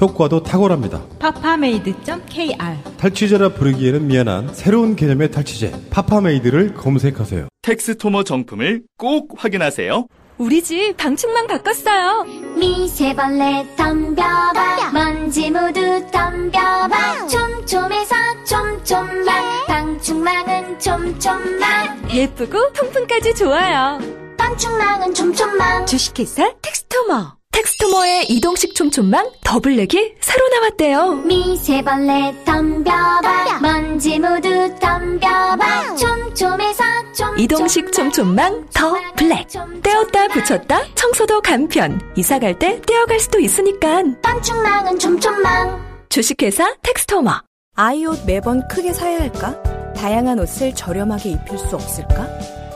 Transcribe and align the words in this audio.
효과도 0.00 0.42
탁월합니다. 0.42 1.02
파파메이드.kr 1.18 2.96
탈취제라 2.98 3.50
부르기에는 3.50 4.06
미안한 4.06 4.52
새로운 4.54 4.94
개념의 4.96 5.30
탈취제 5.30 5.72
파파메이드를 5.90 6.74
검색하세요. 6.74 7.48
텍스토머 7.62 8.22
정품을 8.24 8.82
꼭 8.98 9.34
확인하세요. 9.36 10.06
우리 10.38 10.62
집 10.62 10.94
방충망 10.98 11.46
바꿨어요. 11.46 12.24
미세벌레 12.58 13.74
덤벼봐 13.76 14.92
먼지 14.92 15.50
모두 15.50 15.80
덤벼봐 16.12 17.26
촘촘해서 17.26 18.14
촘촘망 18.46 19.44
방충망은 19.66 20.78
촘촘망 20.78 22.10
예쁘고 22.12 22.72
통풍까지 22.74 23.34
좋아요. 23.34 23.98
방충망은 24.36 25.14
촘촘망 25.14 25.86
주식회사 25.86 26.52
텍스토머. 26.60 27.36
텍스토머의 27.56 28.26
이동식 28.30 28.74
촘촘망 28.74 29.30
더블랙이 29.42 30.12
새로 30.20 30.46
나왔대요. 30.48 31.14
미세벌레 31.24 32.44
덤벼봐 32.44 33.60
먼지 33.62 34.18
모두 34.18 34.48
덤벼봐 34.78 35.96
촘촘해서 35.96 36.84
촘촘망 37.14 37.38
이동식 37.40 37.92
촘촘망 37.92 38.66
더 38.74 38.94
블랙. 39.16 39.46
떼었다 39.82 40.28
붙였다 40.28 40.82
청소도 40.94 41.40
간편. 41.40 41.98
이사 42.14 42.38
갈 42.38 42.58
때 42.58 42.78
떼어갈 42.82 43.18
수도 43.18 43.38
있으니까. 43.40 44.02
방충망은 44.20 44.98
촘촘망 44.98 45.80
주식회사 46.10 46.74
텍스토머. 46.82 47.40
아이 47.74 48.04
옷 48.04 48.22
매번 48.26 48.68
크게 48.68 48.92
사야 48.92 49.18
할까? 49.20 49.62
다양한 49.94 50.38
옷을 50.40 50.74
저렴하게 50.74 51.30
입힐 51.30 51.56
수 51.58 51.74
없을까? 51.74 52.28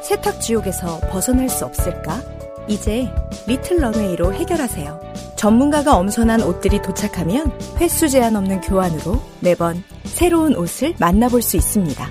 세탁 0.02 0.40
지옥에서 0.40 1.00
벗어날 1.10 1.50
수 1.50 1.66
없을까? 1.66 2.39
이제 2.68 3.08
리틀 3.46 3.78
런웨이로 3.78 4.34
해결하세요. 4.34 5.00
전문가가 5.36 5.96
엄선한 5.96 6.42
옷들이 6.42 6.82
도착하면 6.82 7.50
횟수 7.78 8.08
제한 8.08 8.36
없는 8.36 8.60
교환으로 8.60 9.20
매번 9.40 9.82
새로운 10.04 10.54
옷을 10.54 10.94
만나볼 10.98 11.42
수 11.42 11.56
있습니다. 11.56 12.06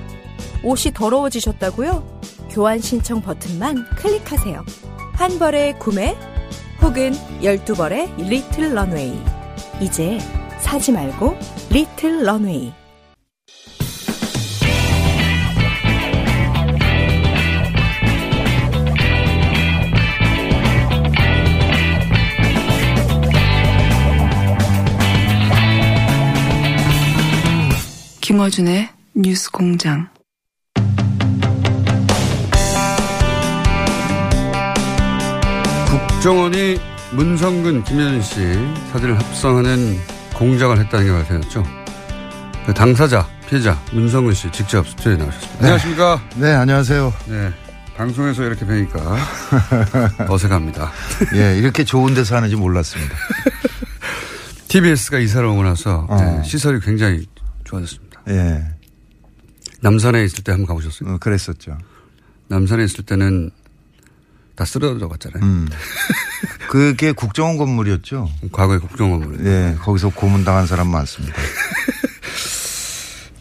옷이 0.64 0.94
더러워지셨다고요? 0.94 2.20
교환 2.50 2.80
신청 2.80 3.22
버튼만 3.22 3.86
클릭하세요. 3.96 4.66
한 5.14 5.40
벌의 5.40 5.78
구매 5.80 6.16
혹은 6.82 7.14
12벌의 7.42 8.16
리틀 8.28 8.74
런웨이. 8.74 9.22
이제 9.80 10.18
사지 10.60 10.92
말고 10.92 11.38
리틀 11.70 12.26
런웨이. 12.26 12.74
김어준의 28.40 28.88
뉴스 29.16 29.52
공장. 29.52 30.08
국정원이 35.90 36.80
문성근, 37.12 37.84
김현준 37.84 38.22
씨 38.22 38.36
사진을 38.94 39.20
합성하는 39.20 39.98
공작을 40.36 40.80
했다는 40.80 41.06
게 41.06 41.12
밝혀졌죠. 41.12 41.66
그 42.66 42.74
당사자, 42.74 43.28
피해자 43.50 43.78
문성근 43.92 44.34
씨 44.34 44.50
직접 44.54 44.88
스튜디오에 44.88 45.18
나오셨습니다. 45.18 45.60
안녕하십니까? 45.60 46.22
네, 46.38 46.54
안녕하세요. 46.54 47.14
네. 47.28 47.54
방송에서 47.98 48.44
이렇게 48.44 48.66
뵈니까 48.66 49.18
어색합니다. 50.30 50.90
예, 51.36 51.58
이렇게 51.58 51.84
좋은 51.84 52.14
데서 52.14 52.38
하는지 52.38 52.56
몰랐습니다. 52.56 53.14
TBS가 54.70 55.20
이사를 55.20 55.46
오고 55.46 55.62
나서 55.64 56.08
어. 56.08 56.16
네, 56.16 56.42
시설이 56.46 56.80
굉장히 56.80 57.28
좋아졌습니다. 57.66 58.09
예, 58.28 58.64
남산에 59.82 60.24
있을 60.24 60.44
때 60.44 60.52
한번 60.52 60.68
가보셨어요? 60.68 61.14
어, 61.14 61.18
그랬었죠. 61.18 61.78
남산에 62.48 62.84
있을 62.84 63.06
때는 63.06 63.52
다 64.56 64.66
쓰러져 64.66 65.08
갔잖아요. 65.08 65.44
음. 65.44 65.68
그게 66.70 67.12
국정원 67.12 67.58
건물이었죠. 67.58 68.30
과거의 68.52 68.80
국정원물. 68.80 69.46
예, 69.46 69.76
거기서 69.80 70.10
고문당한 70.10 70.68
사람 70.68 70.90
많습니다. 70.90 71.36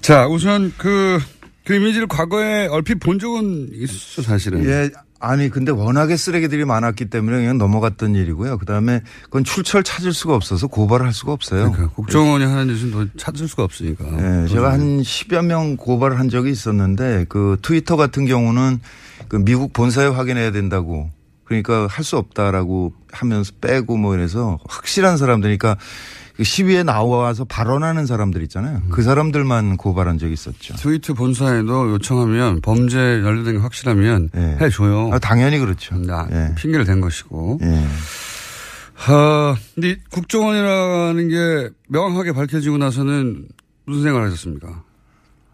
자, 0.00 0.26
우선 0.26 0.72
그, 0.78 1.20
그 1.68 1.74
이미지를 1.74 2.06
과거에 2.06 2.66
얼핏 2.66 2.94
본 2.94 3.18
적은 3.18 3.68
있었죠, 3.74 4.22
사실은. 4.22 4.64
예, 4.64 4.88
아니, 5.20 5.50
근데 5.50 5.70
워낙에 5.70 6.16
쓰레기들이 6.16 6.64
많았기 6.64 7.10
때문에 7.10 7.36
그냥 7.36 7.58
넘어갔던 7.58 8.14
일이고요. 8.14 8.56
그 8.56 8.64
다음에 8.64 9.02
그건 9.24 9.44
출처를 9.44 9.84
찾을 9.84 10.14
수가 10.14 10.34
없어서 10.34 10.66
고발을 10.66 11.04
할 11.04 11.12
수가 11.12 11.32
없어요. 11.32 11.70
그러니까 11.70 11.94
국정원이 11.94 12.42
하는 12.46 12.74
짓은 12.74 12.90
더 12.90 13.06
찾을 13.18 13.48
수가 13.48 13.64
없으니까. 13.64 14.06
예, 14.06 14.48
제가 14.48 14.72
한 14.72 15.02
10여 15.02 15.44
명 15.44 15.76
고발을 15.76 16.18
한 16.18 16.30
적이 16.30 16.52
있었는데 16.52 17.26
그 17.28 17.58
트위터 17.60 17.96
같은 17.96 18.24
경우는 18.24 18.80
그 19.28 19.36
미국 19.36 19.74
본사에 19.74 20.06
확인해야 20.06 20.52
된다고 20.52 21.10
그러니까 21.44 21.86
할 21.86 22.02
수 22.02 22.16
없다라고 22.16 22.94
하면서 23.12 23.52
빼고 23.60 23.98
뭐 23.98 24.14
이래서 24.14 24.58
확실한 24.66 25.18
사람들이니까 25.18 25.74
그 25.74 25.80
시위에 26.42 26.82
나와서 26.84 27.44
발언하는 27.44 28.06
사람들 28.06 28.42
있잖아요. 28.44 28.82
그 28.90 29.02
사람들만 29.02 29.76
고발한 29.76 30.18
적이 30.18 30.34
있었죠. 30.34 30.74
트위터 30.76 31.14
본사에도 31.14 31.90
요청하면 31.90 32.60
범죄 32.60 32.96
연루된 32.98 33.54
게 33.56 33.58
확실하면 33.60 34.30
예. 34.36 34.56
해줘요. 34.60 35.10
아, 35.12 35.18
당연히 35.18 35.58
그렇죠. 35.58 35.96
나, 35.96 36.28
예. 36.30 36.54
핑계를 36.56 36.84
댄 36.84 37.00
것이고. 37.00 37.58
예. 37.62 37.86
하, 38.94 39.56
근데 39.74 39.96
국정원이라는 40.10 41.28
게 41.28 41.70
명확하게 41.88 42.32
밝혀지고 42.32 42.78
나서는 42.78 43.46
무슨 43.86 44.02
생각을 44.04 44.26
하셨습니까? 44.28 44.82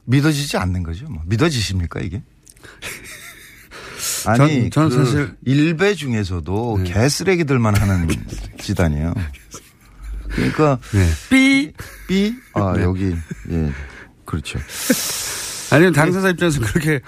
믿어지지 0.05 0.57
않는 0.59 0.83
거죠. 0.83 1.07
뭐. 1.09 1.23
믿어지십니까 1.27 2.01
이게? 2.01 2.23
아니, 4.27 4.69
전- 4.71 4.91
저는 4.91 4.91
그 4.91 5.05
사실- 5.05 5.37
일배 5.45 5.95
중에서도 5.95 6.81
개쓰레기들만 6.85 7.75
하는 7.77 8.09
집단이에요. 8.61 9.15
그러니까 10.35 10.79
네. 10.93 11.09
삐! 11.31 11.73
삐? 12.09 12.35
아 12.55 12.75
여기 12.81 13.15
예 13.51 13.73
그렇죠. 14.25 14.59
아니면 15.71 15.93
당사자 15.93 16.31
입장에서 16.31 16.61
그렇게 16.61 17.01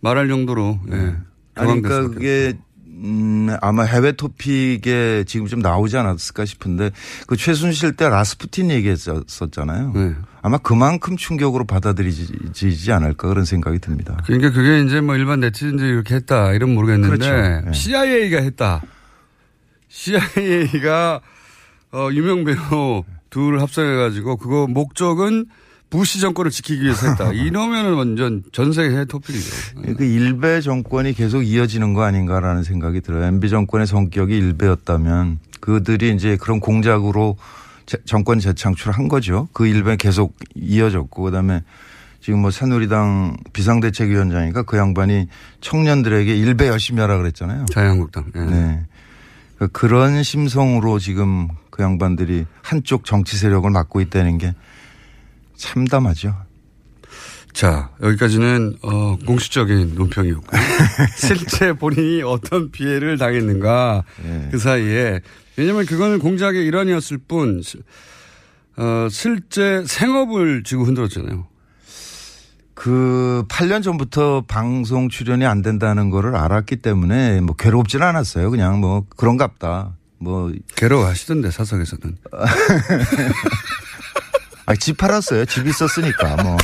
말할 0.00 0.28
정도로, 0.28 0.80
예. 0.92 1.16
아니 1.54 1.80
그러니까 1.80 2.08
그게 2.08 2.54
음 2.86 3.48
아마 3.60 3.84
해외 3.84 4.12
토픽에 4.12 5.24
지금 5.26 5.46
좀 5.46 5.60
나오지 5.60 5.96
않았을까 5.96 6.44
싶은데 6.44 6.90
그 7.26 7.36
최순실 7.36 7.96
때 7.96 8.08
라스푸틴 8.08 8.70
얘기했었잖아요. 8.70 9.92
네. 9.94 10.14
아마 10.42 10.58
그만큼 10.58 11.16
충격으로 11.16 11.64
받아들이지 11.64 12.92
않을까 12.92 13.28
그런 13.28 13.44
생각이 13.44 13.78
듭니다. 13.78 14.16
그러니까 14.26 14.52
그게 14.52 14.82
이제 14.82 15.00
뭐 15.00 15.16
일반 15.16 15.40
네티즌들이 15.40 15.88
이렇게 15.88 16.14
했다 16.16 16.52
이런 16.52 16.74
모르겠는데 16.74 17.16
그렇죠. 17.16 17.66
네. 17.66 17.72
CIA가 17.72 18.42
했다. 18.42 18.82
CIA가 19.88 21.20
어, 21.94 22.10
유명 22.12 22.44
배우 22.44 23.04
둘을 23.30 23.60
합성해가지고 23.62 24.36
그거 24.36 24.66
목적은 24.68 25.46
부시 25.90 26.18
정권을 26.20 26.50
지키기 26.50 26.82
위해서 26.82 27.08
했다. 27.08 27.30
이러면은 27.34 27.94
완전 27.94 28.42
전 28.52 28.72
세계 28.72 29.04
토픽이죠. 29.04 29.80
그 29.96 30.04
일베 30.04 30.60
정권이 30.60 31.12
계속 31.14 31.42
이어지는 31.42 31.94
거 31.94 32.02
아닌가라는 32.02 32.64
생각이 32.64 33.00
들어요. 33.00 33.24
MB 33.26 33.48
정권의 33.48 33.86
성격이 33.86 34.36
일베였다면 34.36 35.38
그들이 35.60 36.12
이제 36.14 36.36
그런 36.36 36.58
공작으로 36.60 37.36
제- 37.86 37.98
정권 38.06 38.40
재창출한 38.40 39.08
거죠. 39.08 39.48
그 39.52 39.66
일베 39.66 39.96
계속 39.96 40.34
이어졌고 40.56 41.22
그다음에 41.22 41.62
지금 42.20 42.40
뭐 42.40 42.50
새누리당 42.50 43.36
비상대책위원장이니까 43.52 44.62
그 44.62 44.76
양반이 44.78 45.28
청년들에게 45.60 46.34
일베 46.34 46.68
열심히 46.68 47.00
하라 47.02 47.18
그랬잖아요. 47.18 47.66
자유한국당. 47.70 48.24
예. 48.34 48.40
네. 48.40 48.86
그러니까 49.66 49.78
그런 49.78 50.22
심성으로 50.22 50.98
지금 50.98 51.48
그 51.70 51.82
양반들이 51.82 52.46
한쪽 52.62 53.04
정치 53.04 53.36
세력을 53.36 53.68
맡고 53.70 54.00
있다는 54.00 54.38
게 54.38 54.54
참담하죠. 55.56 56.34
자, 57.52 57.90
여기까지는, 58.02 58.78
어, 58.82 59.16
공식적인 59.24 59.94
논평이었고. 59.94 60.56
실제 61.16 61.72
본인이 61.72 62.22
어떤 62.22 62.72
피해를 62.72 63.16
당했는가, 63.16 64.02
네. 64.24 64.48
그 64.50 64.58
사이에. 64.58 65.20
왜냐면 65.56 65.86
그거는 65.86 66.18
공작의 66.18 66.66
일환이었을 66.66 67.18
뿐, 67.28 67.62
시- 67.62 67.78
어, 68.76 69.06
실제 69.08 69.84
생업을 69.86 70.64
지고 70.64 70.82
흔들었잖아요. 70.82 71.46
그 72.74 73.44
8년 73.48 73.82
전부터 73.82 74.44
방송 74.46 75.08
출연이 75.08 75.46
안 75.46 75.62
된다는 75.62 76.10
거를 76.10 76.36
알았기 76.36 76.76
때문에 76.76 77.40
뭐 77.40 77.54
괴롭진 77.56 78.02
않았어요. 78.02 78.50
그냥 78.50 78.80
뭐 78.80 79.04
그런갑다. 79.16 79.96
뭐 80.18 80.52
괴로워하시던데 80.76 81.50
사석에서는. 81.50 82.16
아, 84.66 84.74
집 84.76 84.96
팔았어요. 84.96 85.44
집 85.44 85.66
있었으니까 85.66 86.42
뭐 86.42 86.56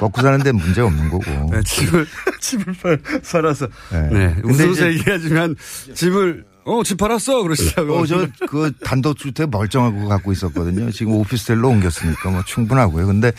먹고 0.00 0.22
사는 0.22 0.38
데 0.42 0.52
문제 0.52 0.80
없는 0.80 1.10
거고. 1.10 1.24
네, 1.50 1.60
집을 1.64 2.06
집을 2.40 2.74
팔, 2.74 2.98
팔아서. 3.30 3.66
네. 3.90 4.08
네. 4.10 4.36
웃으면서 4.44 4.86
얘기하지만 4.92 5.56
집을 5.94 6.44
어 6.70 6.82
집 6.84 6.98
팔았어 6.98 7.42
그러시다고. 7.42 7.96
어, 7.98 8.06
저, 8.06 8.26
그 8.48 8.72
단독주택 8.84 9.50
멀쩡하고 9.50 10.08
갖고 10.08 10.32
있었거든요. 10.32 10.90
지금 10.90 11.12
오피스텔로 11.14 11.68
옮겼으니까 11.68 12.30
뭐 12.30 12.42
충분하고요. 12.44 13.06
근데 13.06 13.32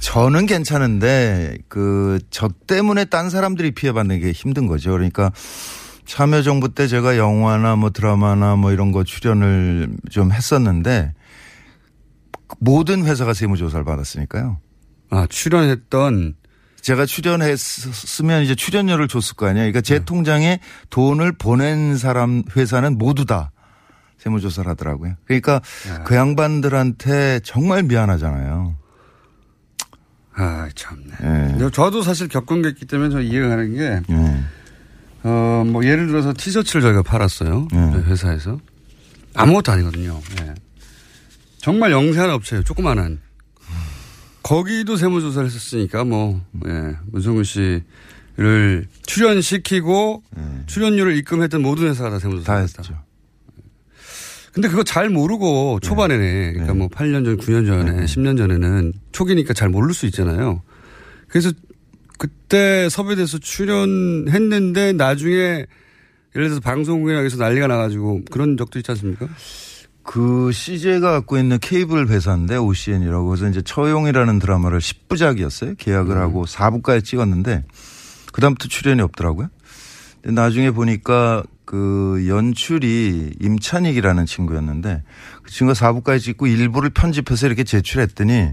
저는 0.00 0.46
괜찮은데 0.46 1.58
그 1.68 2.18
저 2.30 2.48
때문에 2.66 3.04
딴 3.06 3.30
사람들이 3.30 3.70
피해받는 3.72 4.20
게 4.20 4.32
힘든 4.32 4.66
거죠. 4.66 4.90
그러니까 4.92 5.30
참여정부 6.04 6.74
때 6.74 6.86
제가 6.88 7.16
영화나 7.16 7.76
뭐 7.76 7.90
드라마나 7.90 8.56
뭐 8.56 8.72
이런 8.72 8.92
거 8.92 9.04
출연을 9.04 9.88
좀 10.10 10.32
했었는데 10.32 11.12
모든 12.60 13.04
회사가 13.04 13.34
세무조사를 13.34 13.84
받았으니까요. 13.84 14.58
아 15.10 15.26
출연했던 15.28 16.34
제가 16.88 17.04
출연했으면 17.04 18.44
이제 18.44 18.54
출연료를 18.54 19.08
줬을 19.08 19.36
거 19.36 19.46
아니에요. 19.46 19.64
그러니까 19.64 19.82
제 19.82 19.98
통장에 20.06 20.58
돈을 20.88 21.32
보낸 21.32 21.98
사람 21.98 22.44
회사는 22.56 22.96
모두 22.96 23.26
다 23.26 23.50
세무조사를 24.16 24.70
하더라고요. 24.70 25.16
그러니까 25.26 25.60
그 26.06 26.14
양반들한테 26.14 27.40
정말 27.44 27.82
미안하잖아요. 27.82 28.74
아 30.34 30.68
참네. 30.74 31.10
예. 31.20 31.26
근데 31.58 31.70
저도 31.70 32.00
사실 32.00 32.26
겪은 32.26 32.62
게 32.62 32.70
있기 32.70 32.86
때문에 32.86 33.10
저 33.10 33.20
이해가 33.20 33.48
가는 33.48 33.74
게 33.74 34.00
예. 34.10 34.44
어, 35.24 35.64
뭐, 35.66 35.84
예를 35.84 36.06
들어서 36.06 36.32
티셔츠를 36.32 36.80
저희가 36.80 37.02
팔았어요. 37.02 37.68
네. 37.70 37.90
저희 37.92 38.02
회사에서. 38.04 38.58
아무것도 39.34 39.72
아니거든요. 39.72 40.18
예. 40.40 40.54
정말 41.58 41.90
영세한 41.90 42.30
업체예요. 42.30 42.62
조그만한. 42.62 43.20
거기도 44.42 44.96
세무조사를 44.96 45.46
했었으니까 45.46 46.04
뭐, 46.04 46.40
예. 46.66 46.96
문성근 47.10 47.44
씨를 47.44 48.86
출연시키고 49.04 50.22
출연료를 50.66 51.16
입금했던 51.16 51.62
모든 51.62 51.88
회사가 51.88 52.10
다다 52.10 52.20
세무조사를 52.20 52.62
했다. 52.62 52.82
했죠. 52.82 53.08
근데 54.52 54.68
그거 54.68 54.82
잘 54.82 55.08
모르고 55.08 55.78
초반에는 55.80 56.52
그러니까 56.54 56.74
뭐 56.74 56.88
8년 56.88 57.24
전, 57.24 57.36
9년 57.36 57.66
전에, 57.66 58.04
10년 58.06 58.36
전에는 58.36 58.92
초기니까 59.12 59.54
잘 59.54 59.68
모를 59.68 59.94
수 59.94 60.06
있잖아요. 60.06 60.62
그래서 61.28 61.52
그때 62.18 62.88
섭외돼서 62.88 63.38
출연했는데 63.38 64.94
나중에 64.94 65.66
예를 66.34 66.48
들어서 66.48 66.60
방송국이나 66.60 67.28
서 67.28 67.36
난리가 67.36 67.68
나가지고 67.68 68.22
그런 68.30 68.56
적도 68.56 68.78
있지 68.78 68.90
않습니까? 68.90 69.28
그 70.08 70.50
CJ가 70.52 71.10
갖고 71.10 71.36
있는 71.36 71.58
케이블 71.58 72.08
회사인데 72.08 72.56
OCN이라고 72.56 73.34
해서 73.34 73.46
이제 73.46 73.60
처용이라는 73.60 74.38
드라마를 74.38 74.78
10부작이었어요. 74.78 75.76
계약을 75.76 76.16
하고 76.16 76.46
4부까지 76.46 77.04
찍었는데 77.04 77.64
그다음부터 78.32 78.68
출연이 78.68 79.02
없더라고요. 79.02 79.48
근데 80.22 80.40
나중에 80.40 80.70
보니까 80.70 81.42
그 81.66 82.24
연출이 82.26 83.34
임찬익이라는 83.38 84.24
친구였는데 84.24 85.02
그 85.42 85.50
친구가 85.50 85.74
4부까지 85.78 86.22
찍고 86.22 86.46
일부를 86.46 86.88
편집해서 86.88 87.46
이렇게 87.46 87.62
제출했더니 87.62 88.52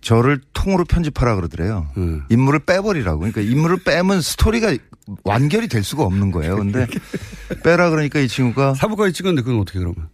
저를 0.00 0.40
통으로 0.52 0.84
편집하라 0.84 1.34
그러더래요. 1.34 1.88
음. 1.96 2.22
인물을 2.28 2.60
빼버리라고. 2.60 3.18
그러니까 3.18 3.40
인물을 3.40 3.78
빼면 3.82 4.20
스토리가 4.20 4.76
완결이 5.24 5.66
될 5.66 5.82
수가 5.82 6.04
없는 6.04 6.30
거예요. 6.30 6.54
근데 6.54 6.86
빼라 7.64 7.90
그러니까 7.90 8.20
이 8.20 8.28
친구가 8.28 8.74
사부까지 8.74 9.12
찍었는데 9.12 9.42
그건 9.42 9.60
어떻게 9.60 9.80
그러면? 9.80 10.08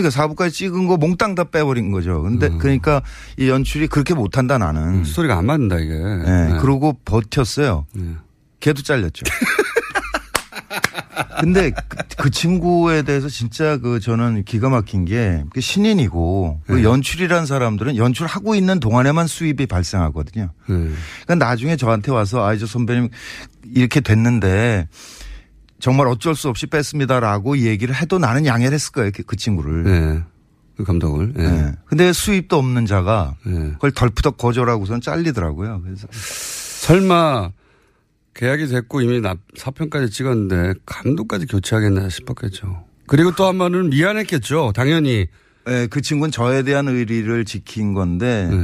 그러니까 0.00 0.10
4부까지 0.10 0.52
찍은 0.52 0.86
거 0.86 0.96
몽땅 0.96 1.34
다 1.34 1.44
빼버린 1.44 1.92
거죠. 1.92 2.22
근데 2.22 2.48
음. 2.48 2.58
그러니까 2.58 3.02
이 3.38 3.48
연출이 3.48 3.86
그렇게 3.86 4.14
못한다 4.14 4.58
나는. 4.58 5.04
스토리가 5.04 5.36
안 5.36 5.46
맞는다 5.46 5.78
이게. 5.78 5.94
네. 5.94 6.52
네. 6.52 6.58
그러고 6.60 6.98
버텼어요. 7.04 7.86
네. 7.94 8.14
걔도 8.60 8.82
잘렸죠. 8.82 9.24
근데 11.40 11.70
그, 11.70 11.96
그 12.16 12.30
친구에 12.30 13.02
대해서 13.02 13.28
진짜 13.28 13.76
그 13.76 14.00
저는 14.00 14.44
기가 14.44 14.68
막힌 14.68 15.04
게그 15.04 15.60
신인이고 15.60 16.60
그 16.66 16.72
네. 16.74 16.82
연출이라는 16.82 17.46
사람들은 17.46 17.96
연출하고 17.96 18.54
있는 18.54 18.80
동안에만 18.80 19.26
수입이 19.26 19.66
발생하거든요. 19.66 20.50
네. 20.68 20.74
그러니까 21.24 21.34
나중에 21.46 21.76
저한테 21.76 22.10
와서 22.12 22.44
아이저 22.44 22.66
선배님 22.66 23.10
이렇게 23.74 24.00
됐는데 24.00 24.88
정말 25.78 26.06
어쩔 26.08 26.34
수 26.34 26.48
없이 26.48 26.66
뺐습니다라고 26.66 27.58
얘기를 27.58 27.94
해도 27.94 28.18
나는 28.18 28.46
양해를 28.46 28.74
했을 28.74 28.92
거예요. 28.92 29.10
그, 29.14 29.22
그 29.24 29.36
친구를. 29.36 29.82
네. 29.84 30.22
그 30.76 30.84
감독을. 30.84 31.32
네. 31.34 31.50
네. 31.50 31.72
근데 31.86 32.12
수입도 32.12 32.56
없는 32.58 32.86
자가 32.86 33.34
네. 33.46 33.70
그걸 33.72 33.92
덜프덕 33.92 34.36
거절하고선 34.36 35.00
잘리더라고요. 35.00 35.80
그래서 35.82 36.06
설마 36.12 37.50
계약이 38.34 38.66
됐고 38.68 39.00
이미 39.00 39.20
납- 39.20 39.38
사편까지 39.56 40.10
찍었는데 40.10 40.74
감독까지 40.84 41.46
교체하겠나 41.46 42.08
싶었겠죠. 42.10 42.84
그리고 43.06 43.32
또 43.34 43.46
한 43.46 43.56
번은 43.58 43.90
미안했겠죠. 43.90 44.72
당연히. 44.74 45.26
네, 45.64 45.86
그 45.88 46.00
친구는 46.00 46.30
저에 46.30 46.62
대한 46.62 46.86
의리를 46.86 47.44
지킨 47.44 47.92
건데 47.94 48.46
네. 48.50 48.56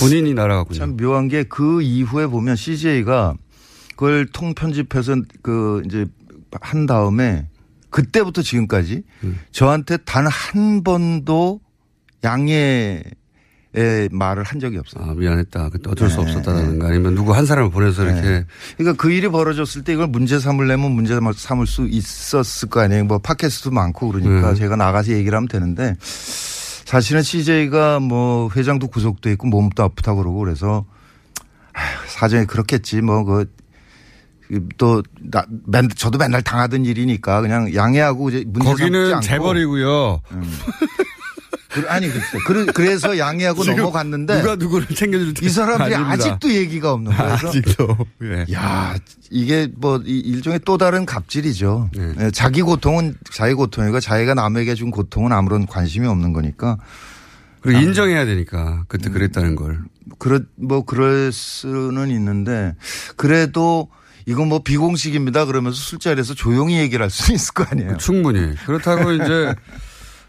본인이 0.00 0.32
날아갔군요. 0.34 0.78
참 0.78 0.96
묘한 0.96 1.28
게 1.28 1.44
그 1.44 1.82
이후에 1.82 2.26
보면 2.28 2.54
CJ가 2.54 3.34
그걸 3.96 4.26
통편집해서 4.26 5.16
그 5.42 5.82
이제 5.86 6.04
한 6.60 6.86
다음에 6.86 7.48
그때부터 7.90 8.42
지금까지 8.42 9.02
음. 9.24 9.38
저한테 9.52 9.96
단 9.98 10.26
한 10.26 10.82
번도 10.84 11.60
양해의 12.24 13.04
말을 14.10 14.42
한 14.42 14.58
적이 14.60 14.78
없어요. 14.78 15.04
아, 15.04 15.14
미안했다. 15.14 15.68
그때 15.70 15.90
어쩔 15.90 16.08
수 16.10 16.16
네, 16.16 16.22
없었다든가 16.22 16.88
아니면 16.88 17.14
누구 17.14 17.34
한 17.34 17.46
사람을 17.46 17.70
보내서 17.70 18.04
이렇게 18.04 18.44
그러니까 18.76 19.00
그 19.00 19.10
일이 19.10 19.28
벌어졌을 19.28 19.84
때 19.84 19.92
이걸 19.92 20.08
문제 20.08 20.38
삼으려면 20.38 20.92
문제 20.92 21.18
삼을 21.36 21.66
수 21.66 21.86
있었을 21.86 22.68
거 22.68 22.80
아니에요. 22.80 23.04
뭐 23.04 23.18
팟캐스트도 23.18 23.70
많고 23.70 24.08
그러니까 24.08 24.50
네. 24.50 24.54
제가 24.56 24.76
나가서 24.76 25.12
얘기를 25.12 25.36
하면 25.36 25.48
되는데 25.48 25.94
사실은 26.00 27.22
CJ가 27.22 28.00
뭐 28.00 28.48
회장도 28.54 28.88
구속돼 28.88 29.32
있고 29.32 29.46
몸도 29.48 29.82
아프다 29.82 30.14
그러고 30.14 30.38
그래서 30.38 30.86
아휴, 31.72 32.08
사정이 32.08 32.46
그렇겠지 32.46 33.00
뭐 33.02 33.24
그 33.24 33.46
또 34.78 35.02
나, 35.20 35.44
맨, 35.66 35.88
저도 35.88 36.18
맨날 36.18 36.42
당하던 36.42 36.84
일이니까 36.84 37.40
그냥 37.40 37.74
양해하고 37.74 38.30
이제 38.30 38.44
문제 38.46 38.68
거기는 38.70 39.20
재벌이고요. 39.20 40.22
그- 41.68 41.84
아니 41.88 42.08
글쎄 42.08 42.38
그래- 42.46 42.64
그래서 42.72 43.18
양해하고 43.18 43.62
넘어갔는데 43.64 44.40
누가 44.40 44.56
누구를 44.56 44.86
챙겨줄 44.88 45.34
이 45.42 45.48
사람들이. 45.50 45.94
아직도 45.94 46.50
얘기가 46.50 46.92
없는 46.92 47.12
거예요. 47.14 47.32
아직도. 47.34 47.96
예. 48.22 48.46
야, 48.54 48.96
이게 49.30 49.68
뭐 49.76 50.00
이- 50.06 50.20
일종의 50.20 50.60
또 50.64 50.78
다른 50.78 51.04
갑질이죠. 51.04 51.90
네. 51.94 52.12
예, 52.20 52.30
자기 52.30 52.62
고통은 52.62 53.16
자기 53.30 53.52
고통이고 53.52 54.00
자기가 54.00 54.32
남에게 54.34 54.74
준 54.74 54.90
고통은 54.90 55.32
아무런 55.32 55.66
관심이 55.66 56.06
없는 56.06 56.32
거니까 56.32 56.78
그리고 57.60 57.80
인정해야 57.80 58.24
되니까 58.24 58.84
그때 58.88 59.10
그랬다는 59.10 59.54
걸. 59.56 59.80
그렇 60.18 60.40
뭐 60.54 60.82
그럴 60.84 61.30
수는 61.32 62.08
있는데 62.10 62.74
그래도 63.16 63.88
이건 64.26 64.48
뭐 64.48 64.58
비공식입니다 64.60 65.44
그러면서 65.46 65.76
술자리에서 65.80 66.34
조용히 66.34 66.78
얘기를 66.78 67.02
할 67.02 67.10
수 67.10 67.32
있을 67.32 67.54
거 67.54 67.64
아니에요. 67.64 67.96
충분히. 67.98 68.54
그렇다고 68.66 69.12
이제 69.14 69.54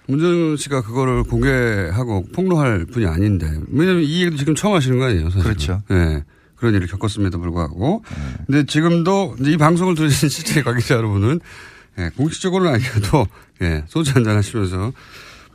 문정은 0.07 0.55
씨가 0.57 0.83
그거를 0.83 1.23
공개하고 1.23 2.27
폭로할 2.33 2.85
분이 2.85 3.05
아닌데. 3.07 3.51
왜냐면 3.69 4.03
이 4.03 4.21
얘기도 4.21 4.37
지금 4.37 4.55
처음 4.55 4.75
하시는 4.75 4.97
거 4.99 5.05
아니에요, 5.05 5.29
사실. 5.31 5.43
그렇죠. 5.43 5.81
예. 5.91 6.23
그런 6.55 6.73
일을 6.75 6.87
겪었음에도 6.87 7.39
불구하고. 7.39 8.03
근데 8.45 8.65
지금도 8.65 9.35
이제 9.39 9.51
이 9.51 9.57
방송을 9.57 9.95
들으신 9.95 10.29
실제 10.29 10.61
관계자 10.63 10.95
여러분은 10.95 11.39
예, 11.99 12.09
공식적으로는 12.15 12.73
아니어도 12.75 13.27
예, 13.63 13.83
소주 13.87 14.11
한잔 14.13 14.37
하시면서 14.37 14.93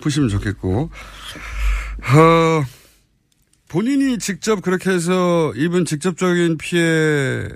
푸시면 0.01 0.29
좋겠고. 0.29 0.91
어, 2.15 2.65
본인이 3.69 4.19
직접 4.19 4.61
그렇게 4.63 4.91
해서 4.91 5.53
입은 5.57 5.85
직접적인 5.87 6.59
피해 6.59 7.49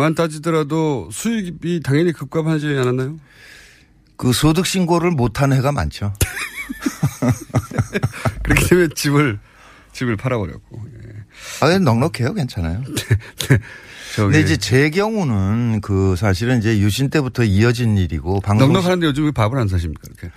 만 0.00 0.14
따지더라도 0.14 1.10
수익이 1.12 1.80
당연히 1.84 2.12
급감하지 2.12 2.66
않았나요? 2.68 3.18
그 4.16 4.32
소득 4.32 4.66
신고를 4.66 5.10
못한 5.10 5.52
해가 5.52 5.72
많죠. 5.72 6.14
그렇기 8.42 8.68
때문에 8.68 8.88
집을 8.94 9.38
집을 9.92 10.16
팔아버렸고. 10.16 10.82
예. 10.86 11.66
아, 11.66 11.78
넉넉해요. 11.78 12.32
괜찮아요. 12.32 12.82
저기 14.14 14.32
근데 14.32 14.40
이제 14.40 14.56
제 14.56 14.90
경우는 14.90 15.80
그 15.82 16.16
사실은 16.16 16.58
이제 16.58 16.80
유신 16.80 17.10
때부터 17.10 17.44
이어진 17.44 17.96
일이고 17.96 18.40
방송 18.40 18.72
넉넉하는데 18.72 19.06
요즘 19.06 19.26
왜 19.26 19.30
밥을 19.30 19.58
안 19.58 19.68
사십니까? 19.68 20.02
이렇게. 20.08 20.30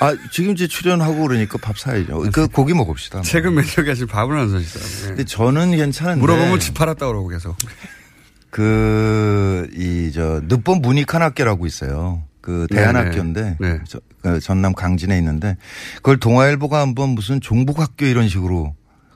아 0.00 0.16
지금 0.32 0.52
이제 0.52 0.66
출연하고 0.66 1.28
그러니까 1.28 1.56
밥 1.58 1.78
사야죠. 1.78 2.24
그 2.32 2.48
고기 2.48 2.74
먹읍시다. 2.74 3.22
최근 3.22 3.54
매력이 3.54 3.88
하시 3.88 4.06
밥을 4.06 4.36
안 4.36 4.50
사시더라고요. 4.50 5.06
근데 5.08 5.24
저는 5.24 5.76
괜찮은데 5.76 6.20
물어보면 6.20 6.60
집 6.60 6.74
팔았다 6.74 7.06
그러고 7.06 7.28
계속. 7.28 7.56
그 8.52 9.66
이 9.74 10.12
저 10.14 10.42
늦봄 10.46 10.82
문익환학교라고 10.82 11.66
있어요. 11.66 12.22
그 12.42 12.66
대한학교인데 12.70 13.56
네. 13.60 13.78
저- 13.88 14.00
그 14.20 14.40
전남 14.40 14.74
강진에 14.74 15.16
있는데 15.18 15.56
그걸 15.96 16.18
동아일보가 16.18 16.78
한번 16.80 17.10
무슨 17.10 17.40
종북학교 17.40 18.04
이런 18.04 18.28
식으로 18.28 18.74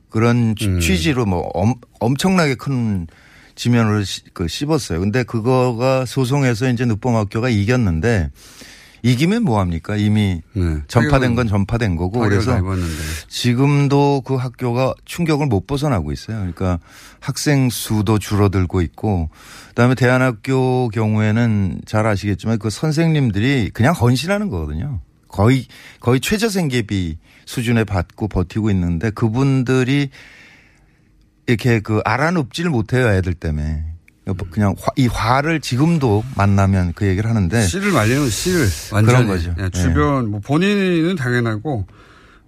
그런 0.08 0.54
취- 0.56 0.68
음. 0.68 0.80
취지로 0.80 1.26
뭐 1.26 1.40
엄, 1.54 1.74
엄청나게 2.00 2.54
큰 2.54 3.06
시- 4.04 4.22
그 4.32 4.48
씹었어요. 4.48 5.00
근데 5.00 5.22
그거가 5.22 6.06
소송에서 6.06 6.68
이제 6.70 6.84
늦봄학교가 6.86 7.48
이겼는데 7.50 8.30
이기면 9.02 9.42
뭐 9.44 9.60
합니까? 9.60 9.96
이미 9.96 10.42
네. 10.52 10.78
전파된 10.88 11.34
건 11.34 11.46
전파된 11.48 11.96
거고 11.96 12.20
그래서. 12.20 12.52
지금도 13.28 14.22
그 14.24 14.34
학교가 14.34 14.94
충격을 15.04 15.46
못 15.46 15.66
벗어나고 15.66 16.12
있어요. 16.12 16.38
그러니까 16.38 16.78
학생 17.20 17.70
수도 17.70 18.18
줄어들고 18.18 18.80
있고 18.82 19.30
그다음에 19.68 19.94
대안학교 19.94 20.88
경우에는 20.88 21.80
잘 21.86 22.06
아시겠지만 22.06 22.58
그 22.58 22.70
선생님들이 22.70 23.70
그냥 23.72 23.94
헌신하는 23.94 24.48
거거든요. 24.48 25.00
거의 25.28 25.66
거의 26.00 26.20
최저생계비 26.20 27.18
수준에 27.44 27.84
받고 27.84 28.28
버티고 28.28 28.70
있는데 28.70 29.10
그분들이 29.10 30.10
이렇게 31.46 31.80
그 31.80 32.00
알아눕지를 32.04 32.70
못해요 32.70 33.08
애들 33.08 33.34
때문에 33.34 33.84
그냥 34.34 34.74
화- 34.78 34.92
이 34.96 35.06
화를 35.06 35.60
지금도 35.60 36.24
만나면 36.36 36.92
그 36.94 37.06
얘기를 37.06 37.30
하는데 37.30 37.62
씨를 37.64 37.92
말리는 37.92 38.28
씨를 38.28 38.66
완전히. 38.92 39.24
그런 39.24 39.26
거죠. 39.28 39.54
예, 39.60 39.70
주변 39.70 40.30
뭐 40.30 40.40
본인은 40.40 41.14
당연하고 41.16 41.86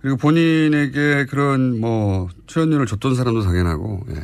그리고 0.03 0.17
본인에게 0.17 1.27
그런 1.27 1.79
뭐 1.81 2.29
출연료를 2.47 2.87
줬던 2.87 3.15
사람도 3.15 3.43
당연하고 3.45 4.01
예. 4.11 4.15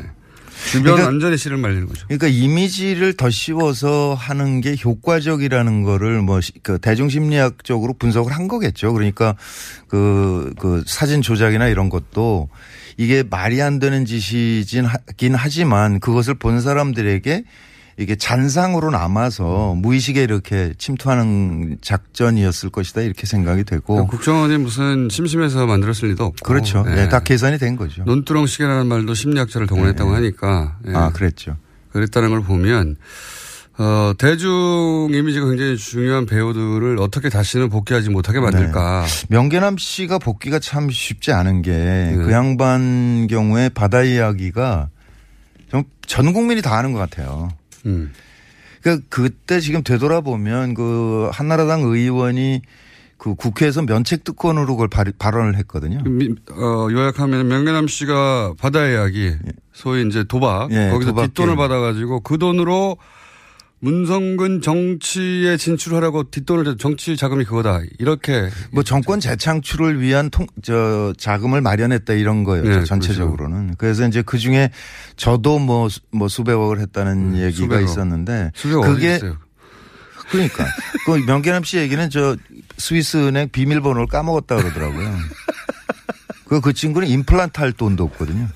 주변 0.71 0.83
그러니까- 0.95 1.05
완전히 1.07 1.37
씨를 1.37 1.57
말리는 1.59 1.87
거죠. 1.87 2.07
그러니까 2.09 2.27
이미지를 2.27 3.13
더 3.15 3.31
씌워서 3.31 4.15
하는 4.19 4.61
게 4.61 4.75
효과적이라는 4.83 5.83
거를 5.85 6.23
뭐 6.23 6.41
그 6.63 6.79
대중 6.79 7.09
심리학적으로 7.09 7.93
분석을 7.95 8.33
한 8.33 8.49
거겠죠. 8.49 8.93
그러니까 8.93 9.37
그, 9.89 10.53
그 10.59 10.83
사진 10.87 11.23
조작이나 11.23 11.69
이런 11.69 11.89
것도 11.89 12.49
이게 12.97 13.23
말이 13.23 13.61
안 13.61 13.79
되는 13.79 14.05
짓이긴 14.05 14.85
하지만 15.35 16.01
그것을 16.01 16.35
본 16.35 16.61
사람들에게 16.61 17.45
이게 17.97 18.17
잔상으로 18.17 18.91
남아서 18.91 19.75
무의식에 19.77 20.23
이렇게 20.23 20.75
침투하는 20.79 21.79
작전이었을 21.81 22.71
것이다 22.71 23.03
이렇게 23.03 23.27
생각이 23.27 23.63
되고 23.65 24.07
국정원이 24.09 24.59
무슨 24.59 25.09
심심해서 25.09 25.67
만들었을 25.67 26.09
리도 26.09 26.25
없고. 26.25 26.45
그렇죠. 26.45 26.85
예. 26.89 27.03
예, 27.03 27.09
다 27.09 27.21
계산이 27.21 27.59
된 27.59 27.77
거죠. 27.77 28.03
논두렁 28.05 28.47
시계라는 28.47 28.87
말도 28.87 29.15
심리학자를 29.15 29.69
동원했다고 29.69 30.13
하니까. 30.13 30.77
예. 30.89 30.93
아, 30.93 31.11
그랬죠. 31.11 31.57
그랬다는 31.93 32.31
걸 32.31 32.43
보면 32.43 32.97
어, 33.77 34.13
대중 34.19 35.09
이미지가 35.13 35.47
굉장히 35.47 35.77
중요한 35.77 36.27
배우들을 36.27 36.97
어떻게 37.01 37.29
다시는 37.29 37.69
복귀하지 37.71 38.09
못하게 38.11 38.39
만들까. 38.39 39.05
명계남 39.29 39.77
씨가 39.79 40.19
복귀가 40.19 40.61
참 40.61 40.89
쉽지 40.91 41.33
않은 41.33 41.63
게그 41.63 42.27
네. 42.29 42.33
양반 42.33 43.27
경우에 43.27 43.69
바다 43.71 44.03
이야기가 44.03 44.91
좀전 45.71 46.33
국민이 46.33 46.63
다 46.63 46.77
아는 46.79 46.93
것 46.93 47.01
같아요. 47.01 47.49
음. 47.87 48.13
그러니까 48.81 49.05
그때 49.09 49.59
지금 49.61 49.83
되돌아보면 49.83 50.75
그 50.75 51.29
한나라당 51.33 51.81
의원이 51.83 52.63
그 53.17 53.35
국회에서 53.35 53.83
면책 53.83 54.23
특권으로 54.23 54.67
그걸 54.67 54.89
발, 54.89 55.11
발언을 55.19 55.57
했거든요. 55.57 56.03
미- 56.05 56.35
어, 56.53 56.89
요약하면 56.93 57.49
명계남 57.49 57.89
씨가 57.89 58.55
바다 58.59 58.87
이야기, 58.87 59.33
소위 59.73 60.07
이제 60.07 60.25
도박, 60.25 60.71
예, 60.73 60.91
거기서 60.91 61.11
도박 61.13 61.23
뒷돈을. 61.29 61.57
받아가지고 61.57 62.21
그 62.21 62.37
돈으로 62.39 62.99
문성근 63.85 64.63
정치에 64.63 65.59
진출하라고 65.59 66.31
뒷돈을 66.31 66.79
정치 66.79 67.19
자금이 67.19 67.45
그거다 67.45 67.81
이렇게 67.99 68.49
뭐 68.73 68.83
정권 68.83 69.21
재창출을 69.21 70.01
위한 70.01 70.31
통, 70.31 70.47
저 70.63 71.13
자금을 71.19 71.61
마련했다 71.61 72.15
이런 72.15 72.45
거예요. 72.45 72.65
네, 72.65 72.85
전체적으로는. 72.85 73.75
그래서 73.77 74.09
이제 74.09 74.23
그 74.23 74.39
중에 74.39 74.71
저도 75.17 75.59
뭐, 75.59 75.91
수- 75.91 76.01
뭐 76.13 76.29
수백억을 76.29 76.81
했다는 76.81 77.37
얘기가 77.37 77.47
음, 77.47 77.53
수백억. 77.53 77.83
있었는데 77.83 78.53
수백 78.55 78.81
그게 78.81 79.17
있어요. 79.17 79.37
그러니까 80.31 80.65
그 81.05 81.11
명계남 81.27 81.63
씨 81.65 81.77
얘기는 81.77 82.09
저 82.09 82.37
스위스 82.79 83.19
은행 83.19 83.51
비밀번호를 83.51 84.07
까먹었다 84.07 84.57
그러더라고요. 84.57 85.15
그, 86.49 86.63
그 86.63 86.73
친구는 86.73 87.07
임플란트 87.09 87.61
할 87.61 87.73
돈도 87.73 88.03
없거든요. 88.05 88.49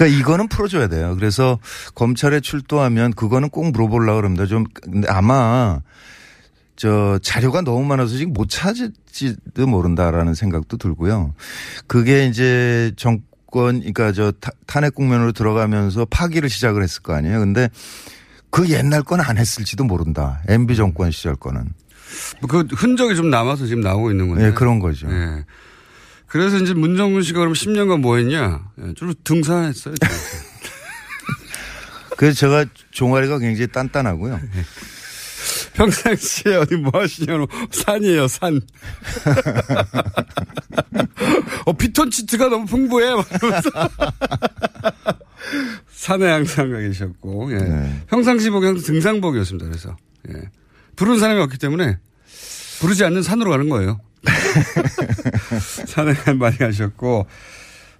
그러니까 0.00 0.18
이거는 0.18 0.48
풀어줘야 0.48 0.88
돼요. 0.88 1.14
그래서 1.18 1.58
검찰에 1.94 2.40
출두하면 2.40 3.12
그거는 3.12 3.50
꼭 3.50 3.70
물어보려고 3.70 4.16
그럽니다. 4.16 4.46
좀 4.46 4.64
아마 5.08 5.80
저 6.74 7.18
자료가 7.22 7.60
너무 7.60 7.84
많아서 7.84 8.16
지금 8.16 8.32
못 8.32 8.48
찾을지도 8.48 9.66
모른다라는 9.66 10.32
생각도 10.34 10.78
들고요. 10.78 11.34
그게 11.86 12.26
이제 12.26 12.92
정권 12.96 13.80
그러니까 13.80 14.12
저 14.12 14.32
타- 14.32 14.52
탄핵 14.66 14.94
국면으로 14.94 15.32
들어가면서 15.32 16.06
파기를 16.06 16.48
시작을 16.48 16.82
했을 16.82 17.02
거 17.02 17.12
아니에요. 17.14 17.38
근데 17.40 17.68
그 18.50 18.70
옛날 18.70 19.02
건 19.02 19.20
안 19.20 19.36
했을지도 19.36 19.84
모른다. 19.84 20.40
MB 20.48 20.76
정권 20.76 21.10
시절 21.10 21.36
거는. 21.36 21.74
뭐그 22.40 22.68
흔적이 22.74 23.16
좀 23.16 23.28
남아서 23.28 23.66
지금 23.66 23.82
나오고 23.82 24.10
있는 24.12 24.28
건데. 24.28 24.46
예, 24.46 24.50
그런 24.52 24.78
거죠. 24.78 25.08
예. 25.10 25.44
그래서 26.30 26.56
이제 26.58 26.74
문정근 26.74 27.22
씨가 27.22 27.40
그럼 27.40 27.54
10년간 27.54 28.00
뭐 28.00 28.16
했냐? 28.16 28.60
예, 28.80 28.94
주로 28.94 29.12
등산했어요. 29.24 29.96
그래서 32.16 32.38
제가 32.38 32.66
종아리가 32.92 33.40
굉장히 33.40 33.66
단단하고요. 33.66 34.38
평상시에 35.74 36.54
어디 36.54 36.76
뭐 36.76 36.92
하시냐고 36.94 37.48
산이에요, 37.72 38.28
산. 38.28 38.60
어, 41.66 41.72
피톤치트가 41.72 42.48
너무 42.48 42.64
풍부해. 42.64 43.12
막 43.12 43.26
이러면서. 43.32 43.70
산에 45.90 46.30
항상 46.30 46.70
가 46.70 46.78
계셨고, 46.78 47.52
예. 47.54 47.56
네. 47.56 48.04
평상시복이 48.06 48.66
항상 48.66 48.86
등산복이었습니다. 48.86 49.66
그래서, 49.66 49.96
예. 50.28 50.34
부르는 50.94 51.18
사람이 51.18 51.40
없기 51.40 51.58
때문에 51.58 51.98
부르지 52.80 53.04
않는 53.04 53.22
산으로 53.22 53.50
가는 53.50 53.68
거예요. 53.68 54.00
산에 55.86 56.14
많이 56.34 56.58
가셨고, 56.58 57.26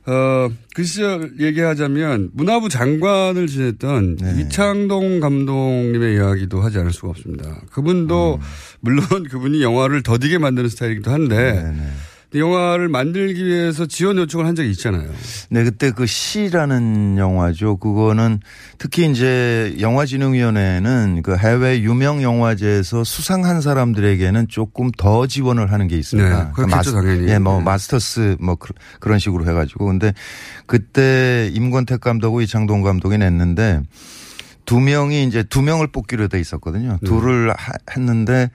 어, 0.07 0.49
그 0.75 0.83
시절 0.83 1.35
얘기하자면 1.39 2.31
문화부 2.33 2.69
장관을 2.69 3.47
지냈던 3.47 4.17
네. 4.17 4.41
이창동 4.41 5.21
감독님의 5.21 6.17
이야기도 6.17 6.63
하지 6.63 6.79
않을 6.79 6.93
수가 6.93 7.11
없습니다. 7.11 7.61
그분도 7.71 8.41
물론 8.81 9.05
그분이 9.31 9.63
영화를 9.63 10.03
더디게 10.03 10.39
만드는 10.39 10.69
스타일이기도 10.71 11.11
한데 11.11 11.51
음. 11.51 11.77
네네. 11.77 11.91
영화를 12.35 12.89
만들기 12.89 13.45
위해서 13.45 13.87
지원 13.87 14.17
요청을 14.19 14.47
한 14.47 14.55
적이 14.55 14.71
있잖아요. 14.71 15.11
네, 15.51 15.65
그때 15.65 15.91
그 15.91 16.07
시라는 16.07 17.19
영화죠. 17.19 17.79
그거는 17.79 18.41
특히 18.79 19.11
이제 19.11 19.77
영화진흥위원회는 19.81 21.23
그 21.25 21.37
해외 21.37 21.81
유명 21.81 22.23
영화제에서 22.23 23.03
수상한 23.05 23.61
사람들에게는 23.61 24.47
조금 24.49 24.91
더 24.97 25.27
지원을 25.27 25.73
하는 25.73 25.89
게 25.89 25.97
있습니다. 25.97 26.45
네, 26.45 26.51
그렇겠죠, 26.55 26.93
당연히. 26.93 27.29
예, 27.29 27.39
뭐 27.39 27.59
네. 27.59 27.65
마스터스 27.65 28.37
뭐 28.41 28.55
그- 28.55 28.75
그런 29.01 29.19
식으로 29.19 29.45
해가지고. 29.47 29.87
근데 29.87 30.15
그때 30.67 31.51
임권택 31.53 32.01
감독하고 32.01 32.41
이창동 32.43 32.83
감독이 32.83 33.19
냈는데 33.19 33.81
두 34.67 34.79
명이 34.79 35.25
이제 35.25 35.43
두 35.43 35.63
명을 35.63 35.89
뽑기로 35.89 36.29
돼 36.29 36.39
있었거든요. 36.39 36.99
네. 37.03 37.09
둘을 37.09 37.51
하- 37.51 37.73
했는데 37.97 38.51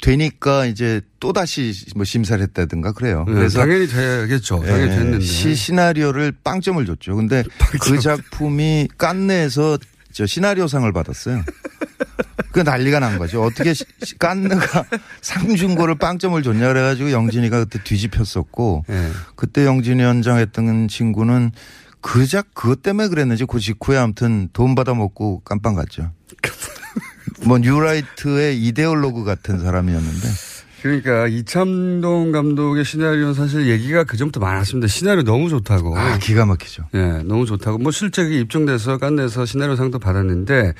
되니까 0.00 0.66
이제 0.66 1.00
또 1.20 1.32
다시 1.32 1.74
뭐 1.94 2.04
심사를 2.04 2.42
했다든가 2.42 2.92
그래요. 2.92 3.24
네, 3.28 3.34
그래서 3.34 3.60
당연히 3.60 3.86
되겠죠. 3.86 4.60
당연히 4.62 4.82
예, 4.92 4.96
됐는데. 4.96 5.24
시 5.24 5.54
시나리오를 5.54 6.32
빵점을 6.42 6.84
줬죠. 6.86 7.16
근데 7.16 7.42
그 7.82 7.98
작품이 7.98 8.88
깐느에서 8.96 9.78
저 10.12 10.26
시나리오상을 10.26 10.90
받았어요. 10.92 11.44
그 12.52 12.60
난리가 12.60 12.98
난 12.98 13.18
거죠. 13.18 13.42
어떻게 13.44 13.74
시- 13.74 13.84
깐느가 14.18 14.84
상준 15.20 15.76
거를 15.76 15.94
빵점을 15.96 16.42
줬냐 16.42 16.66
그래가지고 16.68 17.12
영진이가 17.12 17.60
그때 17.64 17.78
뒤집혔었고 17.84 18.86
예. 18.90 19.10
그때 19.36 19.64
영진이 19.66 20.02
현장 20.02 20.38
했던 20.38 20.88
친구는 20.88 21.52
그작 22.00 22.46
그것 22.54 22.82
때문에 22.82 23.08
그랬는지 23.08 23.44
그 23.44 23.60
직후에 23.60 23.98
아무튼 23.98 24.48
돈 24.52 24.74
받아 24.74 24.94
먹고 24.94 25.40
깜빵 25.44 25.74
갔죠. 25.74 26.10
뭐 27.44 27.58
뉴라이트의 27.58 28.62
이데올로그 28.62 29.24
같은 29.24 29.58
사람이었는데 29.60 30.28
그러니까 30.82 31.26
이참동 31.28 32.32
감독의 32.32 32.84
시나리오는 32.84 33.34
사실 33.34 33.68
얘기가 33.68 34.04
그 34.04 34.16
전부터 34.16 34.40
많았습니다. 34.40 34.86
시나리오 34.88 35.22
너무 35.24 35.50
좋다고. 35.50 35.96
아, 35.98 36.16
기가 36.18 36.46
막히죠. 36.46 36.84
예, 36.94 37.22
너무 37.24 37.44
좋다고. 37.44 37.78
뭐 37.78 37.92
실제 37.92 38.22
입증돼서 38.22 38.96
깐내서 38.96 39.44
시나리오상도 39.44 39.98
받았는데 39.98 40.72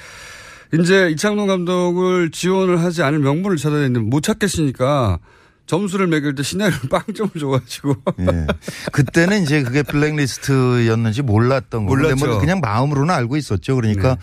이제 0.80 1.10
이창동 1.10 1.48
감독을 1.48 2.30
지원을 2.30 2.80
하지 2.82 3.02
않을 3.02 3.18
명분을 3.18 3.58
찾아야 3.58 3.80
되는데 3.80 4.00
못 4.00 4.22
찾겠으니까 4.22 5.18
점수를 5.66 6.06
매길 6.06 6.34
때 6.34 6.42
시나리오를 6.42 6.88
빵점을 6.90 7.32
줘가지고. 7.38 7.96
예. 8.20 8.46
그때는 8.92 9.42
이제 9.42 9.62
그게 9.62 9.82
블랙리스트였는지 9.82 11.22
몰랐던. 11.22 11.86
근데 11.86 12.14
뭐 12.14 12.14
몰랐죠. 12.16 12.38
그냥 12.38 12.60
마음으로는 12.60 13.14
알고 13.14 13.36
있었죠. 13.36 13.76
그러니까 13.76 14.16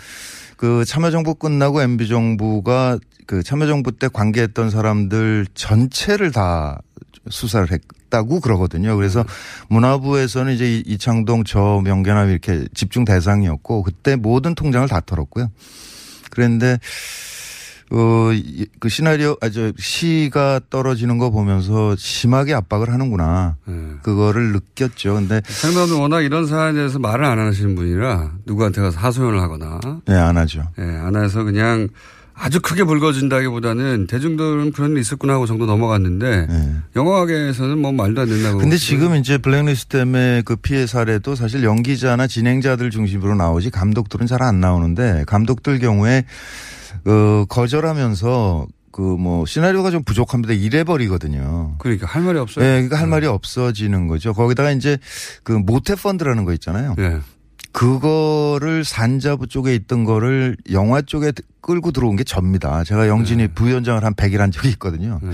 그 0.58 0.84
참여정부 0.86 1.36
끝나고 1.36 1.82
MB정부가 1.82 3.00
그 3.26 3.44
참여정부 3.44 3.94
때 3.94 4.08
관계했던 4.08 4.70
사람들 4.70 5.48
전체를 5.54 6.32
다 6.32 6.80
수사를 7.30 7.68
했다고 7.72 8.40
그러거든요. 8.40 8.96
그래서 8.96 9.24
문화부에서는 9.70 10.54
이제 10.54 10.78
이- 10.78 10.84
이창동 10.86 11.44
저 11.44 11.82
명계남 11.84 12.30
이렇게 12.30 12.66
집중 12.74 13.06
대상이었고 13.06 13.84
그때 13.84 14.16
모든 14.16 14.56
통장을 14.56 14.88
다 14.88 15.02
털었고요. 15.06 15.52
그런데 16.32 16.80
어, 17.90 18.32
이- 18.34 18.66
그 18.82 18.90
시나리오, 18.90 19.38
아, 19.42 19.50
저, 19.50 19.72
시가 19.78 20.60
떨어지는 20.70 21.18
거 21.18 21.30
보면서 21.30 21.96
심하게 21.98 22.54
압박을 22.54 22.92
하는구나. 22.92 23.56
예. 23.70 23.74
그거를 24.04 24.52
느꼈죠. 24.52 25.14
근데, 25.16 25.42
상담은 25.46 25.96
워낙 25.98 26.22
이런 26.22 26.48
사안에 26.48 26.74
대해서 26.74 27.00
말을 27.00 27.24
안 27.24 27.40
하시는 27.40 27.76
분이라 27.76 28.32
누구한테 28.46 28.82
가서 28.82 29.00
하소연을 29.00 29.40
하거나 29.42 29.80
네, 30.06 30.16
안 30.16 30.36
하죠. 30.38 30.64
예, 30.80 30.84
안 30.84 31.16
해서 31.16 31.44
그냥 31.44 31.88
아주 32.40 32.60
크게 32.60 32.84
불거진다기 32.84 33.48
보다는 33.48 34.06
대중들은 34.06 34.72
그런 34.74 34.92
일 34.92 35.00
있었구나 35.00 35.34
하고 35.34 35.48
정도 35.48 35.66
넘어갔는데 35.66 36.46
네. 36.48 36.76
영화계에서는 36.96 37.78
뭐 37.80 37.92
말도 37.94 38.22
안 38.22 38.28
된다고. 38.28 38.60
근데 38.60 38.78
지금 38.78 39.16
이제 39.16 39.38
블랙리스트 39.40 39.98
때문에 39.98 40.44
그 40.46 40.56
피해 40.56 40.86
사례도 40.86 41.36
사실 41.36 41.64
연기자나 41.64 42.28
진행자들 42.28 42.92
중심으로 42.92 43.34
나오지 43.36 43.72
감독들은 43.72 44.28
잘 44.28 44.44
안 44.44 44.60
나오는데 44.60 45.24
감독들 45.26 45.80
경우에 45.80 46.26
어, 47.08 47.46
거절하면서 47.50 48.68
그 48.92 49.02
뭐 49.18 49.46
시나리오가 49.46 49.92
좀 49.92 50.04
부족합니다. 50.04 50.54
이래버리거든요. 50.56 51.76
그러니까 51.78 52.08
할 52.08 52.24
말이 52.24 52.40
없어요. 52.40 52.66
네, 52.66 52.72
그러니까 52.78 53.00
할 53.00 53.06
말이 53.08 53.28
없어지는 53.28 54.08
거죠. 54.08 54.34
거기다가 54.34 54.72
이제 54.72 54.98
그 55.44 55.52
모태 55.52 55.94
펀드라는 55.96 56.46
거 56.46 56.54
있잖아요. 56.54 56.96
예. 56.98 57.20
그거를 57.72 58.84
산자부 58.84 59.48
쪽에 59.48 59.76
있던 59.76 60.04
거를 60.04 60.58
영화 60.72 61.04
쪽에 61.04 61.32
끌고 61.62 61.92
들어온 61.92 62.16
게 62.16 62.24
접니다. 62.24 62.84
제가 62.84 63.08
영진이 63.08 63.50
부위원장을 63.50 64.04
한 64.04 64.16
100일 64.16 64.38
한 64.38 64.50
적이 64.52 64.70
있거든요. 64.70 65.20
네. 65.22 65.32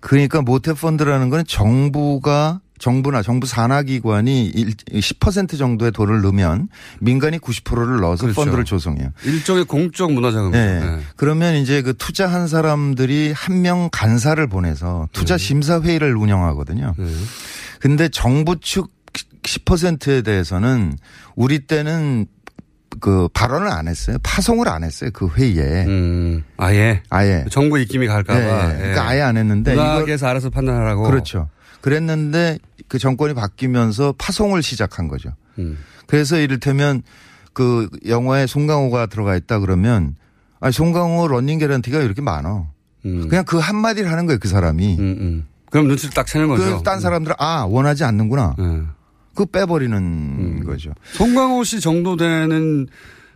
그러니까 0.00 0.42
모태 0.42 0.74
펀드라는 0.74 1.30
거는 1.30 1.44
정부가 1.46 2.60
정부나 2.78 3.22
정부 3.22 3.46
산하 3.46 3.82
기관이 3.82 4.46
일- 4.46 4.74
10% 4.76 5.58
정도의 5.58 5.92
돈을 5.92 6.20
넣으면 6.22 6.68
민간이 7.00 7.38
90%를 7.38 8.00
넣어서 8.00 8.22
그렇죠. 8.22 8.40
펀드를 8.42 8.64
조성해요. 8.64 9.10
일종의 9.24 9.64
공적 9.64 10.12
문화 10.12 10.30
자금. 10.30 10.50
네. 10.52 10.80
네. 10.80 10.98
그러면 11.16 11.54
이제 11.56 11.82
그 11.82 11.94
투자한 11.96 12.48
사람들이 12.48 13.32
한 13.36 13.58
명 13.62 13.88
간사를 13.90 14.46
보내서 14.46 15.08
투자 15.12 15.36
심사 15.36 15.80
회의를 15.80 16.16
운영하거든요. 16.16 16.94
네. 16.96 17.06
근데 17.80 18.08
정부 18.08 18.60
측 18.60 18.88
10%에 19.42 20.22
대해서는 20.22 20.96
우리 21.34 21.60
때는 21.60 22.26
그 23.00 23.28
발언을 23.34 23.68
안 23.68 23.86
했어요. 23.88 24.16
파송을 24.22 24.68
안 24.68 24.82
했어요. 24.82 25.10
그 25.12 25.28
회의에. 25.28 25.84
음, 25.86 26.42
아예. 26.56 27.02
아예. 27.10 27.44
정부 27.50 27.78
입김이 27.78 28.06
갈까봐. 28.06 28.38
네, 28.68 28.76
그러니까 28.78 29.06
아예 29.08 29.20
안 29.20 29.36
했는데 29.36 29.74
이걸 29.74 29.84
문학에서 29.86 30.26
알아서 30.26 30.50
판단하라고. 30.50 31.02
그렇죠. 31.04 31.48
그랬는데 31.80 32.58
그 32.88 32.98
정권이 32.98 33.34
바뀌면서 33.34 34.14
파송을 34.18 34.62
시작한 34.62 35.08
거죠. 35.08 35.30
음. 35.58 35.78
그래서 36.06 36.38
이를테면 36.38 37.02
그 37.52 37.88
영화에 38.06 38.46
송강호가 38.46 39.06
들어가 39.06 39.36
있다 39.36 39.58
그러면 39.58 40.16
아니 40.60 40.72
송강호 40.72 41.28
러닝 41.28 41.58
개런티가 41.58 42.00
이렇게 42.00 42.22
많어. 42.22 42.68
음. 43.04 43.28
그냥 43.28 43.44
그 43.44 43.58
한마디를 43.58 44.10
하는 44.10 44.26
거예요. 44.26 44.38
그 44.38 44.48
사람이. 44.48 44.96
음, 44.98 45.16
음. 45.20 45.46
그럼 45.70 45.86
눈치를 45.88 46.14
딱 46.14 46.26
채는 46.26 46.48
거죠. 46.48 46.78
그딴 46.78 47.00
사람들은 47.00 47.36
아 47.38 47.66
원하지 47.68 48.04
않는구나. 48.04 48.54
네. 48.58 48.82
그거 49.34 49.44
빼버리는 49.46 49.96
음. 49.96 50.64
거죠. 50.64 50.92
송강호 51.12 51.62
씨 51.64 51.80
정도 51.80 52.16
되는 52.16 52.86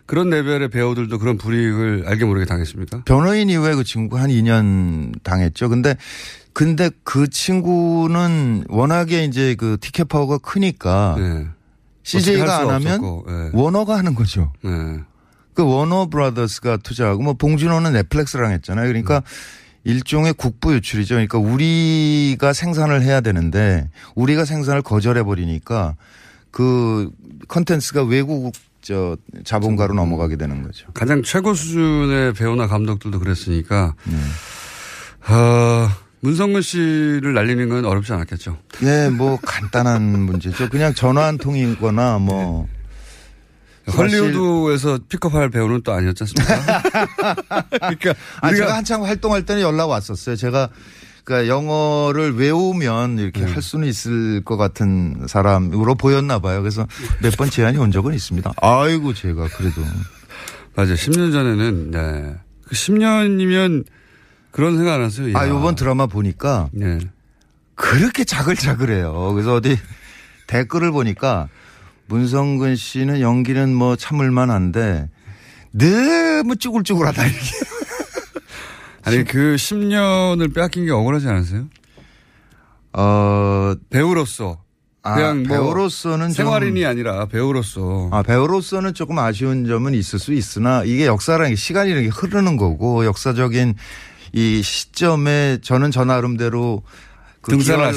그런 0.06 0.30
레벨의 0.30 0.68
배우들도 0.68 1.18
그런 1.18 1.38
불이익을 1.38 2.04
알게 2.06 2.24
모르게 2.24 2.44
당했습니까? 2.46 3.02
변호인 3.04 3.48
이후에 3.48 3.74
그 3.74 3.84
친구 3.84 4.18
한 4.18 4.30
2년 4.30 5.22
당했죠. 5.22 5.68
근데 5.68 5.96
근데 6.52 6.90
그 7.02 7.28
친구는 7.28 8.64
워낙에 8.68 9.24
이제 9.24 9.54
그 9.54 9.78
티켓 9.80 10.08
파워가 10.08 10.38
크니까 10.38 11.16
네. 11.18 11.46
CJ가 12.02 12.58
안 12.58 12.70
하면 12.70 12.86
없었고, 12.86 13.24
네. 13.26 13.50
워너가 13.52 13.96
하는 13.96 14.14
거죠. 14.14 14.52
네. 14.62 14.70
그 15.54 15.64
워너 15.64 16.08
브라더스가 16.08 16.78
투자하고 16.78 17.22
뭐 17.22 17.34
봉준호는 17.34 17.92
넷플릭스랑 17.92 18.52
했잖아요. 18.52 18.86
그러니까 18.86 19.22
일종의 19.84 20.34
국부 20.34 20.72
유출이죠. 20.74 21.14
그러니까 21.14 21.38
우리가 21.38 22.52
생산을 22.52 23.02
해야 23.02 23.20
되는데 23.20 23.90
우리가 24.14 24.44
생산을 24.44 24.82
거절해 24.82 25.22
버리니까 25.22 25.96
그 26.50 27.10
컨텐츠가 27.48 28.04
외국 28.04 28.52
저 28.82 29.16
자본가로 29.44 29.94
넘어가게 29.94 30.36
되는 30.36 30.62
거죠. 30.62 30.88
가장 30.92 31.22
최고 31.22 31.54
수준의 31.54 32.34
배우나 32.34 32.66
감독들도 32.66 33.20
그랬으니까, 33.20 33.94
네. 34.04 35.32
어, 35.32 35.88
문성근 36.22 36.62
씨를 36.62 37.34
날리는 37.34 37.68
건 37.68 37.84
어렵지 37.84 38.12
않았겠죠. 38.12 38.56
예, 38.84 39.08
뭐 39.08 39.38
간단한 39.42 40.02
문제죠. 40.22 40.68
그냥 40.68 40.94
전화 40.94 41.26
한 41.26 41.36
통이거나 41.36 42.18
뭐 42.18 42.66
사실- 43.86 44.20
헐리우드에서 44.20 45.00
픽업할 45.08 45.50
배우는 45.50 45.82
또 45.82 45.92
아니었지 45.92 46.22
않습니까? 46.22 46.82
그러니까 47.70 48.14
아, 48.40 48.48
우리가 48.48 48.64
제가 48.66 48.76
한창 48.76 49.04
활동할 49.04 49.44
때는 49.44 49.62
연락 49.62 49.86
왔었어요. 49.90 50.36
제가 50.36 50.68
그러니까 51.24 51.52
영어를 51.52 52.34
외우면 52.36 53.18
이렇게 53.18 53.44
할 53.44 53.60
수는 53.60 53.88
있을 53.88 54.42
것 54.44 54.56
같은 54.56 55.26
사람으로 55.26 55.96
보였나 55.96 56.38
봐요. 56.38 56.60
그래서 56.62 56.86
몇 57.20 57.34
번 57.36 57.50
제안이 57.50 57.78
온 57.78 57.90
적은 57.90 58.14
있습니다. 58.14 58.52
아이고 58.60 59.12
제가 59.14 59.48
그래도 59.56 59.82
맞아요. 60.76 60.94
10년 60.94 61.32
전에는 61.32 61.90
네. 61.90 62.34
그 62.66 62.74
10년이면 62.76 63.84
그런 64.52 64.76
생각 64.76 64.94
안 64.94 65.02
했어요. 65.02 65.36
아 65.36 65.44
야. 65.44 65.48
요번 65.48 65.74
드라마 65.74 66.06
보니까 66.06 66.68
네. 66.72 66.98
그렇게 67.74 68.22
자글자글해요. 68.24 69.32
그래서 69.32 69.54
어디 69.54 69.76
댓글을 70.46 70.92
보니까 70.92 71.48
문성근 72.06 72.76
씨는 72.76 73.20
연기는 73.20 73.74
뭐 73.74 73.96
참을만 73.96 74.50
한데 74.50 75.08
너무 75.72 76.56
쭈글쭈글하다 76.56 77.24
이렇게. 77.26 77.40
아니 79.04 79.24
그 79.24 79.56
10년을 79.56 80.54
빼앗긴 80.54 80.84
게 80.84 80.92
억울하지 80.92 81.26
않으세요? 81.28 81.64
어 82.92 83.74
배우로서 83.90 84.62
아, 85.02 85.14
그냥 85.14 85.42
뭐 85.44 85.56
배우로서는 85.56 86.26
좀- 86.28 86.32
생활인이 86.34 86.84
아니라 86.84 87.26
배우로서 87.26 88.10
아, 88.12 88.22
배우로서는 88.22 88.94
조금 88.94 89.18
아쉬운 89.18 89.66
점은 89.66 89.94
있을 89.94 90.18
수 90.18 90.32
있으나 90.32 90.84
이게 90.84 91.06
역사라는 91.06 91.50
게 91.50 91.56
시간이라는 91.56 92.02
게 92.04 92.08
흐르는 92.10 92.56
거고 92.56 93.04
역사적인 93.06 93.74
이 94.32 94.62
시점에 94.62 95.58
저는 95.62 95.90
저 95.90 96.04
나름대로 96.04 96.82
그 97.40 97.52
등산을 97.52 97.92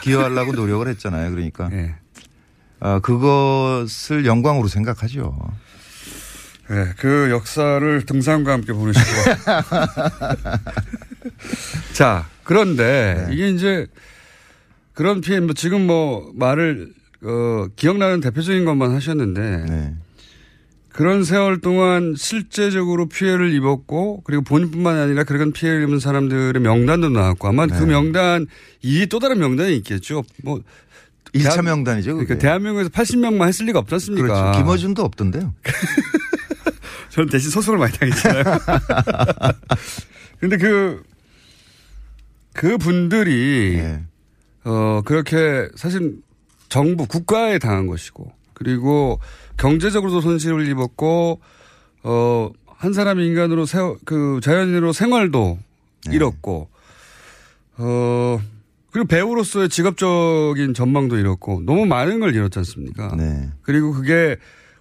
기여하려고, 0.00 0.52
노력을 0.52 0.86
했잖아요. 0.88 1.30
그러니까 1.30 1.68
예. 1.72 1.94
아, 2.80 3.00
그것을 3.00 4.26
영광으로 4.26 4.68
생각하죠. 4.68 5.36
네, 6.68 6.92
그 6.96 7.28
역사를 7.30 8.06
등산과 8.06 8.52
함께 8.52 8.72
보내시고. 8.72 9.04
자, 11.92 12.26
그런데 12.42 13.26
네. 13.26 13.34
이게 13.34 13.50
이제 13.50 13.86
그런 14.94 15.20
피해, 15.20 15.40
뭐 15.40 15.52
지금 15.54 15.86
뭐 15.86 16.32
말을, 16.34 16.92
어, 17.22 17.66
기억나는 17.76 18.20
대표적인 18.20 18.64
것만 18.64 18.94
하셨는데 18.94 19.64
네. 19.68 19.94
그런 20.94 21.24
세월 21.24 21.60
동안 21.60 22.14
실제적으로 22.16 23.06
피해를 23.08 23.52
입었고 23.52 24.20
그리고 24.22 24.42
본인뿐만 24.44 24.96
아니라 24.96 25.24
그런 25.24 25.50
피해를 25.52 25.82
입은 25.82 25.98
사람들의 25.98 26.62
명단도 26.62 27.08
나왔고 27.08 27.48
아마 27.48 27.66
그 27.66 27.72
네. 27.74 27.86
명단 27.86 28.46
이 28.80 29.04
또 29.06 29.18
다른 29.18 29.40
명단이 29.40 29.76
있겠죠. 29.78 30.22
뭐 30.44 30.60
1차 31.32 31.54
대한- 31.56 31.64
명단이죠. 31.64 32.12
그러니까 32.12 32.34
그게. 32.34 32.38
대한민국에서 32.46 32.90
80명만 32.90 33.48
했을 33.48 33.66
리가 33.66 33.80
없지 33.80 33.94
않습니까? 33.96 34.22
그렇죠. 34.28 34.58
김어준도 34.58 35.02
없던데요. 35.02 35.52
저는 37.10 37.28
대신 37.28 37.50
소송을 37.50 37.78
많이 37.80 37.92
당했잖아요. 37.98 38.44
근데 40.38 40.56
그, 40.58 41.02
그 42.52 42.78
분들이, 42.78 43.78
네. 43.78 44.02
어, 44.64 45.02
그렇게 45.04 45.68
사실 45.74 46.18
정부, 46.68 47.06
국가에 47.06 47.58
당한 47.58 47.86
것이고, 47.88 48.30
그리고 48.52 49.18
경제적으로도 49.56 50.20
손실을 50.20 50.68
입었고, 50.68 51.40
어, 52.02 52.50
한 52.66 52.92
사람이 52.92 53.26
인간으로 53.26 53.66
세, 53.66 53.78
그 54.04 54.40
자연인으로 54.42 54.92
생활도 54.92 55.58
네. 56.06 56.14
잃었고, 56.14 56.68
어, 57.78 58.40
그리고 58.94 59.08
배우로서의 59.08 59.68
직업적인 59.70 60.72
전망도 60.72 61.18
잃었고 61.18 61.62
너무 61.66 61.84
많은 61.84 62.20
걸 62.20 62.32
잃었지 62.32 62.60
않습니까? 62.60 63.12
네. 63.16 63.50
그리고 63.62 63.92
그게 63.92 64.36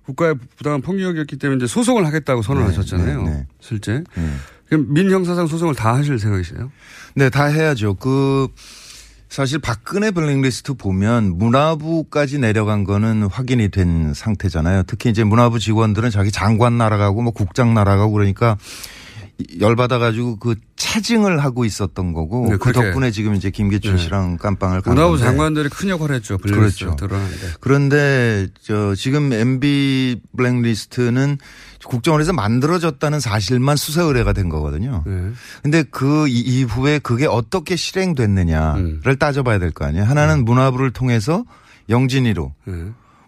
국가의 0.05 0.35
부당한 0.55 0.81
폭력이었기 0.81 1.37
때문에 1.37 1.57
이제 1.57 1.65
소송을 1.65 2.05
하겠다고 2.05 2.43
선언하셨잖아요. 2.43 3.23
네, 3.23 3.29
네, 3.31 3.37
네. 3.37 3.47
실제. 3.59 4.03
네. 4.15 4.29
그럼 4.67 4.93
민형사상 4.93 5.47
소송을 5.47 5.73
다 5.73 5.95
하실 5.95 6.19
생각이세요? 6.19 6.71
네, 7.15 7.31
다 7.31 7.45
해야죠. 7.45 7.95
그 7.95 8.47
사실 9.33 9.57
박근혜 9.57 10.11
블랙리스트 10.11 10.75
보면 10.75 11.39
문화부까지 11.39 12.37
내려간 12.37 12.83
거는 12.83 13.23
확인이 13.23 13.69
된 13.69 14.13
상태잖아요. 14.13 14.83
특히 14.85 15.09
이제 15.09 15.23
문화부 15.23 15.57
직원들은 15.57 16.11
자기 16.11 16.31
장관 16.31 16.77
날아가고 16.77 17.23
뭐 17.23 17.33
국장 17.33 17.73
날아가고 17.73 18.11
그러니까 18.11 18.57
열받아가지고 19.59 20.37
그 20.37 20.55
차징을 20.75 21.43
하고 21.43 21.65
있었던 21.65 22.13
거고 22.13 22.47
네, 22.49 22.57
그. 22.57 22.71
덕분에 22.71 23.09
지금 23.11 23.33
이제 23.35 23.49
김기춘 23.49 23.95
네. 23.95 24.01
씨랑 24.01 24.37
깜빵을 24.37 24.81
간 24.81 24.93
문화부 24.93 25.17
장관들이 25.17 25.69
큰 25.69 25.89
역할을 25.89 26.15
했죠. 26.15 26.37
그렇죠. 26.37 26.95
드러나는데. 26.95 27.47
그런데 27.59 28.47
저 28.61 28.93
지금 28.95 29.33
MB 29.33 30.21
블랙리스트는 30.37 31.37
국정원에서 31.85 32.31
만들어졌다는 32.33 33.19
사실만 33.19 33.75
수사 33.75 34.03
의뢰가 34.03 34.33
된 34.33 34.49
거거든요. 34.49 35.03
네. 35.05 35.31
근데 35.63 35.83
그 35.83 36.27
이- 36.27 36.39
이후에 36.39 36.99
그게 36.99 37.25
어떻게 37.25 37.75
실행됐느냐를 37.75 39.01
음. 39.05 39.15
따져봐야 39.19 39.59
될 39.59 39.71
거 39.71 39.85
아니에요. 39.85 40.05
하나는 40.05 40.45
문화부를 40.45 40.91
통해서 40.91 41.43
영진이로 41.89 42.53
네. 42.65 42.73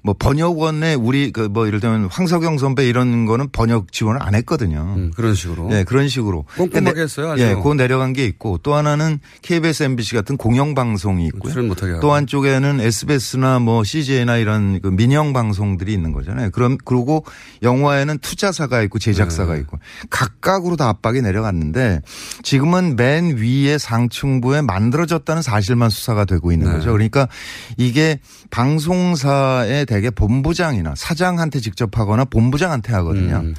뭐 0.05 0.13
번역원에 0.13 0.93
우리 0.93 1.31
그 1.31 1.55
뭐 1.55 1.67
예를 1.67 1.79
들면 1.79 2.09
황석영 2.11 2.57
선배 2.57 2.85
이런 2.87 3.25
거는 3.25 3.49
번역 3.51 3.93
지원을 3.93 4.21
안 4.21 4.35
했거든요. 4.35 4.93
음, 4.97 5.11
그런 5.15 5.33
식으로. 5.35 5.69
네, 5.69 5.85
그런 5.85 6.09
식으로. 6.09 6.43
꼼꼼하게 6.57 7.01
했어요, 7.01 7.31
아주. 7.31 7.43
예, 7.43 7.55
그 7.55 7.73
내려간 7.73 8.11
게 8.11 8.25
있고 8.25 8.57
또 8.57 8.73
하나는 8.73 9.19
KBS, 9.41 9.83
MBC 9.83 10.15
같은 10.15 10.35
공영 10.35 10.75
방송이 10.75 11.25
있고요. 11.27 11.53
또 12.01 12.13
한쪽에는 12.13 12.81
SBS나 12.81 13.59
뭐 13.59 13.85
CJ나 13.85 14.35
이런 14.37 14.81
그 14.81 14.87
민영 14.89 15.31
방송들이 15.31 15.93
있는 15.93 16.11
거잖아요. 16.11 16.49
그럼 16.51 16.77
그리고 16.83 17.23
영화에는 17.63 18.17
투자사가 18.17 18.81
있고 18.83 18.99
제작사가 18.99 19.53
네. 19.53 19.61
있고 19.61 19.77
각각으로 20.09 20.75
다 20.75 20.89
압박이 20.89 21.21
내려갔는데 21.21 22.01
지금은 22.43 22.97
맨 22.97 23.37
위에 23.37 23.77
상층부에 23.77 24.61
만들어졌다는 24.61 25.41
사실만 25.41 25.89
수사가 25.89 26.25
되고 26.25 26.51
있는 26.51 26.67
네. 26.67 26.73
거죠. 26.73 26.91
그러니까 26.91 27.29
이게 27.77 28.19
방송사의 28.49 29.85
대개 29.95 30.09
본부장이나 30.09 30.93
사장한테 30.97 31.61
직접 31.61 31.97
하거나 31.97 32.25
본부장한테 32.25 32.91
하거든요. 32.93 33.37
음. 33.45 33.55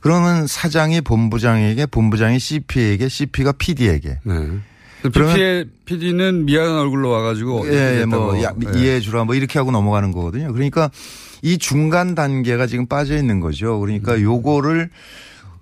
그러면 0.00 0.46
사장이 0.46 1.00
본부장에게 1.00 1.86
본부장이 1.86 2.38
CP에게 2.38 3.08
CP가 3.08 3.52
PD에게 3.52 4.20
네. 4.22 4.34
그러면- 5.12 5.34
BP의 5.34 5.64
PD는 5.86 6.44
미안한 6.44 6.78
얼굴로 6.78 7.10
와가지고. 7.10 7.66
예, 7.72 8.00
예, 8.00 8.04
뭐. 8.04 8.36
예. 8.38 8.46
이해해 8.78 9.00
주라 9.00 9.24
뭐 9.24 9.34
이렇게 9.34 9.58
하고 9.58 9.72
넘어가는 9.72 10.12
거거든요. 10.12 10.52
그러니까 10.52 10.90
이 11.42 11.58
중간 11.58 12.14
단계가 12.14 12.66
지금 12.68 12.86
빠져 12.86 13.16
있는 13.16 13.40
거죠. 13.40 13.80
그러니까 13.80 14.14
음. 14.14 14.22
요거를 14.22 14.90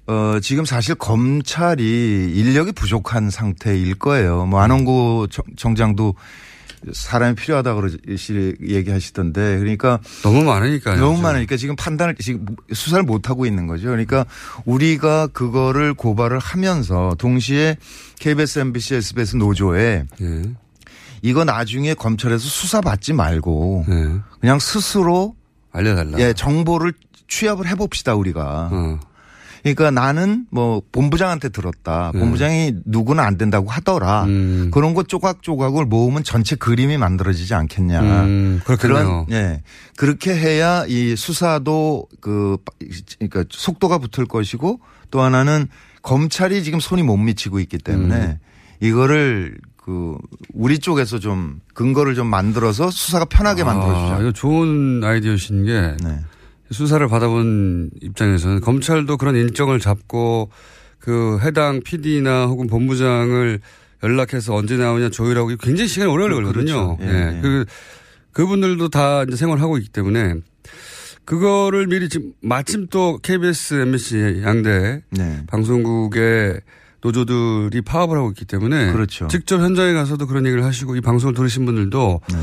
어, 0.08 0.38
지금 0.42 0.64
사실 0.66 0.94
검찰이 0.94 2.32
인력이 2.34 2.72
부족한 2.72 3.30
상태일 3.30 3.94
거예요. 3.94 4.44
뭐 4.46 4.60
안원구 4.60 5.28
청- 5.30 5.44
청장도 5.56 6.14
사람이 6.92 7.34
필요하다고 7.34 7.80
그러시 7.80 8.56
얘기하시던데 8.62 9.58
그러니까 9.58 9.98
너무 10.22 10.44
많으니까요. 10.44 11.00
너무 11.00 11.20
많으니까 11.20 11.56
지금 11.56 11.76
판단을 11.76 12.14
지금 12.16 12.46
수사를 12.72 13.02
못 13.04 13.30
하고 13.30 13.46
있는 13.46 13.66
거죠. 13.66 13.88
그러니까 13.88 14.24
우리가 14.64 15.28
그거를 15.28 15.94
고발을 15.94 16.38
하면서 16.38 17.14
동시에 17.18 17.76
KBS, 18.20 18.60
MBC, 18.60 18.94
SBS 18.96 19.36
노조에 19.36 20.04
예. 20.20 20.42
이거 21.22 21.44
나중에 21.44 21.94
검찰에서 21.94 22.46
수사 22.46 22.80
받지 22.80 23.12
말고 23.12 23.84
예. 23.88 24.20
그냥 24.40 24.58
스스로 24.58 25.34
알려달라. 25.72 26.18
예 26.20 26.32
정보를 26.32 26.92
취합을 27.28 27.66
해봅시다 27.68 28.14
우리가. 28.14 28.70
어. 28.72 29.00
그러니까 29.74 30.00
나는 30.00 30.46
뭐 30.50 30.82
본부장한테 30.92 31.48
들었다. 31.50 32.10
네. 32.14 32.20
본부장이 32.20 32.74
누구는 32.84 33.22
안 33.22 33.38
된다고 33.38 33.68
하더라. 33.68 34.24
음. 34.24 34.70
그런 34.72 34.94
거 34.94 35.02
조각조각을 35.02 35.84
모으면 35.86 36.24
전체 36.24 36.56
그림이 36.56 36.98
만들어지지 36.98 37.54
않겠냐. 37.54 38.00
음. 38.00 38.60
그런 38.64 39.26
예 39.30 39.62
그렇게 39.96 40.34
해야 40.34 40.84
이 40.86 41.16
수사도 41.16 42.06
그 42.20 42.58
그러니까 43.18 43.44
속도가 43.50 43.98
붙을 43.98 44.26
것이고 44.26 44.80
또 45.10 45.20
하나는 45.20 45.68
검찰이 46.02 46.62
지금 46.62 46.80
손이 46.80 47.02
못 47.02 47.16
미치고 47.16 47.60
있기 47.60 47.78
때문에 47.78 48.16
음. 48.16 48.38
이거를 48.80 49.58
그 49.76 50.16
우리 50.52 50.78
쪽에서 50.78 51.18
좀 51.18 51.60
근거를 51.74 52.14
좀 52.14 52.26
만들어서 52.26 52.90
수사가 52.90 53.24
편하게 53.24 53.62
아, 53.62 53.66
만들어주자. 53.66 54.18
이거 54.20 54.32
좋은 54.32 55.02
아이디어신 55.02 55.64
게 55.64 55.96
네. 56.04 56.20
수사를 56.70 57.06
받아본 57.08 57.90
입장에서는 58.02 58.60
검찰도 58.60 59.16
그런 59.16 59.34
일정을 59.34 59.80
잡고 59.80 60.50
그 60.98 61.38
해당 61.42 61.80
PD나 61.80 62.46
혹은 62.46 62.66
본부장을 62.66 63.60
연락해서 64.02 64.54
언제 64.54 64.76
나오냐 64.76 65.10
조율하고 65.10 65.56
굉장히 65.60 65.88
시간이 65.88 66.10
오래 66.10 66.28
걸리거든요. 66.28 66.96
그렇죠. 66.96 66.98
예, 67.02 67.06
예. 67.06 67.36
예. 67.36 67.40
그 67.40 67.64
그분들도 68.32 68.88
다 68.88 69.24
이제 69.24 69.36
생활하고 69.36 69.78
있기 69.78 69.88
때문에 69.90 70.34
그거를 71.24 71.86
미리 71.88 72.08
지금 72.08 72.32
마침 72.40 72.86
또 72.88 73.18
KBS, 73.18 73.74
MBC 73.82 74.42
양대 74.44 75.02
네. 75.10 75.42
방송국의 75.46 76.60
노조들이 77.00 77.80
파업을 77.82 78.16
하고 78.16 78.30
있기 78.30 78.44
때문에 78.44 78.92
그렇죠. 78.92 79.28
직접 79.28 79.60
현장에 79.60 79.92
가서도 79.92 80.26
그런 80.26 80.44
얘기를 80.46 80.64
하시고 80.64 80.96
이 80.96 81.00
방송을 81.00 81.34
들으신 81.34 81.64
분들도 81.64 82.20
네. 82.32 82.38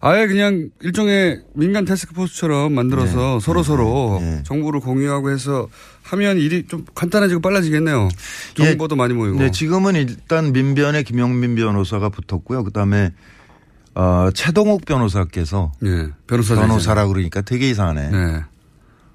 아예 0.00 0.26
그냥 0.26 0.70
일종의 0.80 1.42
민간 1.54 1.84
태스크포스처럼 1.84 2.72
만들어서 2.72 3.38
네. 3.38 3.40
서로 3.40 3.62
서로 3.62 4.18
네. 4.20 4.42
정보를 4.44 4.80
공유하고 4.80 5.30
해서 5.30 5.68
하면 6.02 6.38
일이 6.38 6.66
좀 6.66 6.84
간단해지고 6.94 7.40
빨라지겠네요. 7.40 8.08
정보도 8.54 8.96
많이 8.96 9.14
모이고. 9.14 9.38
네, 9.38 9.52
지금은 9.52 9.94
일단 9.94 10.52
민변의 10.52 11.04
김영민 11.04 11.54
변호사가 11.54 12.08
붙었고요. 12.08 12.64
그다음에 12.64 13.12
어, 13.94 14.30
최동욱 14.34 14.84
변호사께서 14.86 15.72
네, 15.80 16.08
변호사 16.26 16.56
변호사라 16.56 17.06
그러니까 17.06 17.42
되게 17.42 17.70
이상하네. 17.70 18.10
네. 18.10 18.40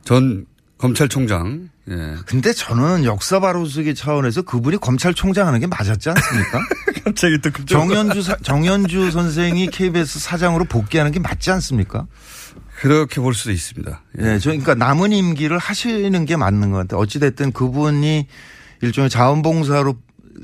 전 0.06 0.46
검찰총장. 0.78 1.70
예. 1.90 2.16
근데 2.26 2.52
저는 2.54 3.06
역사 3.06 3.40
바로쓰기 3.40 3.96
차원에서 3.96 4.42
그분이 4.42 4.78
검찰총장 4.78 5.48
하는 5.48 5.60
게 5.60 5.68
맞았지 5.68 6.10
않습니까? 6.10 6.60
갑자기 7.06 7.38
또. 7.42 7.52
정현주 7.66 8.22
사- 8.24 8.38
정현주 8.44 9.12
선생이 9.12 9.68
KBS 9.68 10.20
사장으로 10.20 10.66
복귀하는 10.66 11.12
게 11.12 11.20
맞지 11.20 11.52
않습니까? 11.52 12.08
그렇게 12.80 13.22
볼 13.22 13.34
수도 13.34 13.52
있습니다. 13.52 14.02
예. 14.20 14.22
네, 14.24 14.40
저 14.40 14.50
그러니까 14.50 14.76
남은 14.76 15.12
임기를 15.14 15.58
하시는 15.58 16.26
게 16.26 16.36
맞는 16.36 16.72
것 16.72 16.78
같아요. 16.80 17.00
어찌 17.00 17.20
됐든 17.20 17.52
그분이 17.54 18.28
일종의 18.82 19.10
자원봉사로 19.10 19.96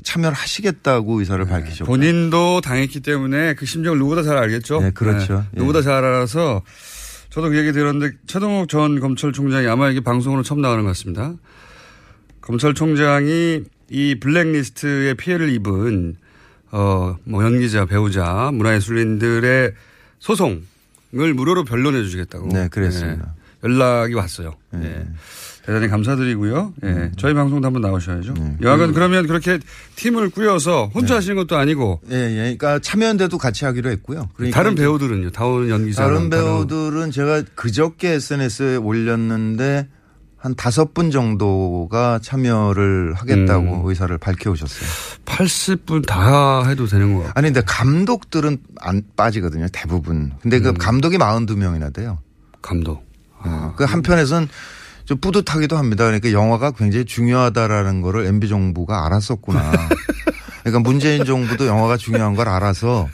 참여를 0.04 0.34
하시겠다고 0.34 1.18
의사를 1.20 1.44
밝히셨고. 1.44 1.84
본인도 1.84 2.62
당했기 2.62 3.00
때문에 3.00 3.54
그 3.54 3.66
심정을 3.66 3.98
누구보다 3.98 4.22
잘 4.22 4.38
알겠죠. 4.38 4.80
네, 4.80 4.90
그렇죠. 4.92 5.44
예. 5.54 5.58
누구보다 5.58 5.82
잘 5.82 5.92
알아서 6.04 6.62
저도 7.32 7.48
그 7.48 7.56
얘기 7.56 7.72
들었는데 7.72 8.18
최동욱 8.26 8.68
전 8.68 9.00
검찰총장이 9.00 9.66
아마 9.66 9.88
이게 9.88 10.00
방송으로 10.00 10.42
처음 10.42 10.60
나가는 10.60 10.84
것 10.84 10.88
같습니다. 10.90 11.32
검찰총장이 12.42 13.62
이 13.88 14.14
블랙리스트의 14.20 15.14
피해를 15.14 15.48
입은 15.48 16.16
어뭐 16.72 17.42
연기자, 17.42 17.86
배우자, 17.86 18.50
문화예술인들의 18.52 19.72
소송을 20.18 21.34
무료로 21.34 21.64
변론해 21.64 22.02
주시겠다고. 22.02 22.48
네, 22.48 22.68
그랬습니다. 22.68 23.34
예, 23.34 23.66
연락이 23.66 24.12
왔어요. 24.12 24.54
네. 24.72 24.84
예. 24.84 25.06
대단히 25.64 25.88
감사드리고요. 25.88 26.74
예. 26.84 27.12
저희 27.16 27.34
방송도 27.34 27.66
한번 27.66 27.82
나오셔야죠. 27.82 28.34
네. 28.34 28.56
여하간 28.62 28.92
그러면 28.92 29.26
그렇게 29.26 29.58
팀을 29.96 30.30
꾸려서 30.30 30.90
혼자 30.92 31.16
하시는 31.16 31.36
것도 31.36 31.56
아니고 31.56 32.00
예, 32.10 32.16
예. 32.16 32.36
그러니까 32.56 32.78
참여연대도 32.80 33.38
같이 33.38 33.64
하기로 33.64 33.90
했고요. 33.90 34.28
그러니까 34.34 34.56
다른 34.56 34.74
배우들은요? 34.74 35.30
다른 35.30 35.68
연기자. 35.68 36.04
다른 36.04 36.30
배우들은 36.30 37.12
제가 37.12 37.42
그저께 37.54 38.10
SNS에 38.14 38.76
올렸는데 38.76 39.88
한 40.42 40.56
다섯 40.56 40.92
분 40.92 41.12
정도가 41.12 42.18
참여를 42.20 43.14
하겠다고 43.14 43.82
음. 43.82 43.88
의사를 43.88 44.18
밝혀오셨어요. 44.18 44.90
80분 45.24 46.04
다 46.04 46.66
해도 46.66 46.86
되는 46.86 47.12
거 47.12 47.20
같아요. 47.20 47.32
아니, 47.36 47.52
근데 47.52 47.62
감독들은 47.64 48.58
안 48.80 49.02
빠지거든요. 49.16 49.68
대부분. 49.72 50.32
근데 50.42 50.58
그 50.58 50.70
음. 50.70 50.74
감독이 50.74 51.16
42명이나 51.16 51.92
돼요. 51.92 52.18
감독. 52.60 53.06
아. 53.38 53.74
그 53.76 53.84
한편에선 53.84 54.48
좀 55.12 55.18
뿌듯하기도 55.20 55.76
합니다. 55.76 56.04
그러니까 56.04 56.32
영화가 56.32 56.70
굉장히 56.70 57.04
중요하다라는 57.04 58.00
거를 58.00 58.24
MB 58.26 58.48
정부가 58.48 59.04
알았었구나. 59.04 59.72
그러니까 60.64 60.80
문재인 60.88 61.24
정부도 61.26 61.66
영화가 61.66 61.98
중요한 61.98 62.34
걸 62.34 62.48
알아서 62.48 63.08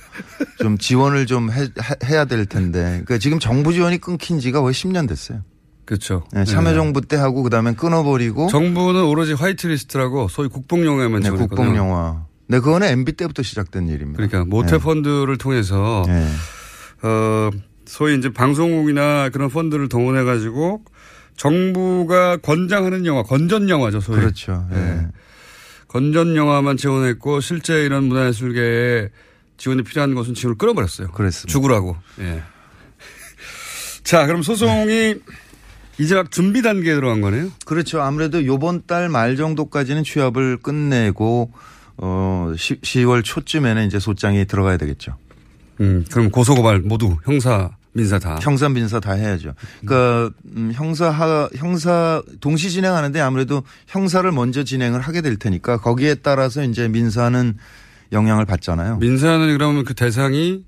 좀 0.59 0.79
지원을 0.79 1.27
좀 1.27 1.51
해, 1.51 1.67
해야 2.05 2.25
될 2.25 2.47
텐데. 2.47 2.83
그러니까 2.83 3.19
지금 3.19 3.41
정부 3.41 3.73
지원이 3.73 3.99
끊긴 3.99 4.39
지가 4.39 4.61
거의 4.61 4.75
10년 4.75 5.09
됐어요. 5.09 5.43
그렇죠. 5.87 6.25
네, 6.33 6.45
참여정부 6.45 7.01
때 7.01 7.17
하고 7.17 7.43
그다음에 7.43 7.73
끊어버리고 7.73 8.49
정부는 8.49 9.03
오로지 9.05 9.33
화이트리스트라고 9.33 10.29
소위 10.29 10.49
국뽕 10.49 10.85
영화만 10.85 11.23
네, 11.23 11.29
지원했거든요. 11.29 11.67
국뽕 11.67 11.77
영화. 11.77 12.27
네, 12.47 12.61
그거는 12.61 12.89
MB 12.89 13.13
때부터 13.13 13.43
시작된 13.43 13.89
일입니다. 13.89 14.19
그러니까 14.19 14.45
모태 14.45 14.73
네. 14.73 14.79
펀드를 14.79 15.37
통해서 15.39 16.05
네. 16.07 16.29
어 17.03 17.51
소위 17.87 18.19
이제 18.19 18.31
방송국이나 18.31 19.31
그런 19.31 19.49
펀드를 19.49 19.89
동원해 19.89 20.23
가지고 20.25 20.83
정부가 21.39 22.37
권장하는 22.39 23.07
영화, 23.07 23.23
건전 23.23 23.69
영화죠, 23.71 24.01
소위. 24.01 24.21
그렇죠. 24.21 24.67
예. 24.73 24.77
네. 24.77 25.07
건전 25.87 26.37
영화만 26.37 26.77
지원했고 26.77 27.41
실제 27.41 27.85
이런 27.85 28.05
문화예술계에 28.05 29.09
지원이 29.57 29.83
필요한 29.85 30.15
것은 30.15 30.35
지원을 30.35 30.59
끊어버렸어요. 30.59 31.09
그랬습니다. 31.13 31.51
죽으라고. 31.51 31.97
예. 32.21 32.43
자, 34.05 34.27
그럼 34.27 34.43
소송이 34.43 35.15
이제 35.99 36.15
막 36.15 36.31
준비 36.31 36.61
단계에 36.63 36.95
들어간 36.95 37.21
거네요. 37.21 37.51
그렇죠. 37.65 38.03
아무래도 38.03 38.45
요번 38.45 38.83
달 38.87 39.09
말 39.09 39.37
정도까지는 39.37 40.05
취합을 40.05 40.59
끝내고 40.59 41.53
어 41.97 42.53
10, 42.57 42.83
10월 42.83 43.25
초쯤에는 43.25 43.87
이제 43.87 43.99
소장이 43.99 44.45
들어가야 44.47 44.77
되겠죠. 44.77 45.17
음, 45.81 46.05
그럼 46.11 46.31
고소고발 46.31 46.81
모두 46.81 47.17
형사, 47.25 47.71
민사 47.99 48.19
다. 48.19 48.39
형사 48.41 48.69
민사 48.69 49.01
다 49.01 49.13
해야죠. 49.13 49.55
그러니까 49.81 50.31
음, 50.57 50.71
형사 50.73 51.11
하, 51.11 51.49
형사 51.57 52.23
동시 52.41 52.71
진행하는데 52.71 53.21
아무래도 53.21 53.63
형사를 53.89 54.31
먼저 54.31 54.63
진행을 54.63 55.01
하게 55.01 55.21
될 55.21 55.37
테니까 55.37 55.79
거기에 55.79 56.15
따라서 56.17 56.63
이제 56.63 56.87
민사는 56.89 57.55
영향을 58.13 58.47
받잖아요. 58.47 58.99
민사는 58.99 59.53
그러면 59.53 59.85
그 59.85 59.95
대상이 59.95 60.63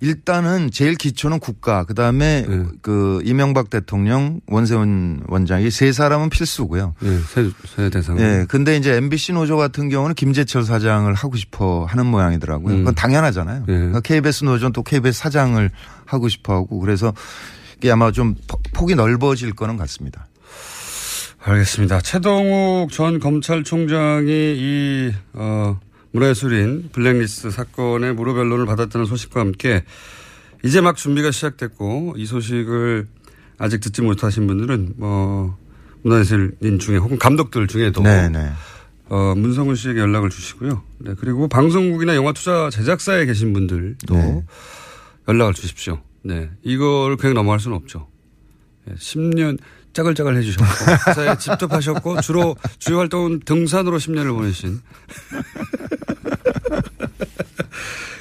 일단은 0.00 0.70
제일 0.70 0.94
기초는 0.94 1.40
국가, 1.40 1.84
그 1.84 1.94
다음에 1.94 2.46
네. 2.48 2.64
그 2.80 3.20
이명박 3.24 3.68
대통령, 3.68 4.40
원세훈 4.46 5.22
원장이 5.28 5.70
세 5.70 5.92
사람은 5.92 6.30
필수고요. 6.30 6.94
예, 7.02 7.18
세, 7.28 7.50
세 7.66 7.90
대상. 7.90 8.18
예. 8.18 8.46
근데 8.48 8.76
이제 8.76 8.96
MBC 8.96 9.34
노조 9.34 9.58
같은 9.58 9.90
경우는 9.90 10.14
김재철 10.14 10.64
사장을 10.64 11.12
하고 11.12 11.36
싶어 11.36 11.84
하는 11.84 12.06
모양이더라고요. 12.06 12.74
음. 12.74 12.78
그건 12.78 12.94
당연하잖아요. 12.94 13.64
예. 13.68 13.72
그러니까 13.72 14.00
KBS 14.00 14.44
노조는 14.44 14.72
또 14.72 14.82
KBS 14.82 15.18
사장을 15.18 15.70
하고 16.10 16.28
싶어 16.28 16.54
하고 16.54 16.78
그래서 16.80 17.12
이게 17.78 17.90
아마 17.90 18.10
좀 18.12 18.34
포- 18.46 18.58
폭이 18.72 18.94
넓어질 18.94 19.52
거는 19.54 19.76
같습니다. 19.78 20.26
알겠습니다. 21.42 22.00
최동욱 22.02 22.90
전 22.92 23.18
검찰총장이 23.18 24.28
이, 24.30 25.12
어, 25.32 25.80
문화예술인 26.12 26.90
블랙리스트 26.92 27.50
사건의 27.50 28.14
무료 28.14 28.34
변론을 28.34 28.66
받았다는 28.66 29.06
소식과 29.06 29.40
함께 29.40 29.84
이제 30.64 30.80
막 30.80 30.96
준비가 30.96 31.30
시작됐고 31.30 32.14
이 32.18 32.26
소식을 32.26 33.06
아직 33.58 33.80
듣지 33.80 34.02
못하신 34.02 34.46
분들은 34.46 34.94
뭐 34.96 35.56
문화예술인 36.02 36.78
중에 36.78 36.96
혹은 36.98 37.18
감독들 37.18 37.68
중에도 37.68 38.02
네네. 38.02 38.50
어, 39.08 39.34
문성훈 39.36 39.74
씨에게 39.76 40.00
연락을 40.00 40.30
주시고요. 40.30 40.82
네, 40.98 41.14
그리고 41.18 41.48
방송국이나 41.48 42.14
영화 42.16 42.32
투자 42.32 42.68
제작사에 42.70 43.24
계신 43.26 43.52
분들도 43.52 44.14
네. 44.14 44.44
연락을 45.30 45.54
주십시오. 45.54 46.00
네. 46.22 46.50
이거를 46.62 47.16
그냥 47.16 47.34
넘어갈 47.34 47.60
수는 47.60 47.76
없죠. 47.76 48.08
네, 48.84 48.94
10년 48.94 49.58
짜글짜글 49.92 50.36
해주셨고, 50.36 50.64
회사에 51.10 51.36
집도하셨고, 51.38 52.20
주로 52.20 52.56
주요 52.78 52.98
활동은 52.98 53.40
등산으로 53.40 53.98
10년을 53.98 54.34
보내신. 54.34 54.80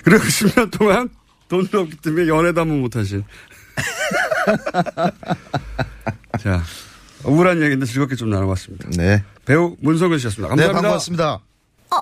그리고 0.04 0.24
10년 0.24 0.72
동안 0.78 1.10
돈이 1.50 1.68
없기 1.74 1.98
때문에 1.98 2.28
연애도 2.28 2.62
한번 2.62 2.80
못하신. 2.82 3.24
자, 6.40 6.64
억울한 7.24 7.62
얘기인데 7.62 7.86
즐겁게 7.86 8.16
좀 8.16 8.30
나눠봤습니다. 8.30 8.90
네. 8.98 9.24
배우 9.46 9.76
문성근 9.80 10.18
씨였습니다. 10.20 10.56
네, 10.56 10.64
감사합니다. 10.64 10.82
반갑습니다. 10.82 11.40
아, 11.92 12.02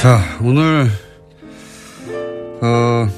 자, 0.00 0.20
오늘, 0.42 0.88
어, 2.62 3.08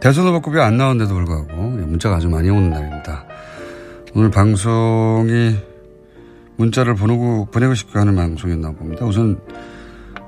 대선 0.00 0.26
후보급이 0.26 0.58
안 0.58 0.76
나왔는데도 0.78 1.14
불구하고 1.14 1.54
문자가 1.54 2.16
아주 2.16 2.28
많이 2.28 2.48
오는 2.48 2.70
날입니다. 2.70 3.26
오늘 4.14 4.30
방송이 4.30 5.56
문자를 6.56 6.94
보내고, 6.94 7.46
보내고 7.46 7.74
싶게 7.74 7.98
하는 7.98 8.16
방송이었나 8.16 8.72
봅니다. 8.72 9.04
우선, 9.04 9.38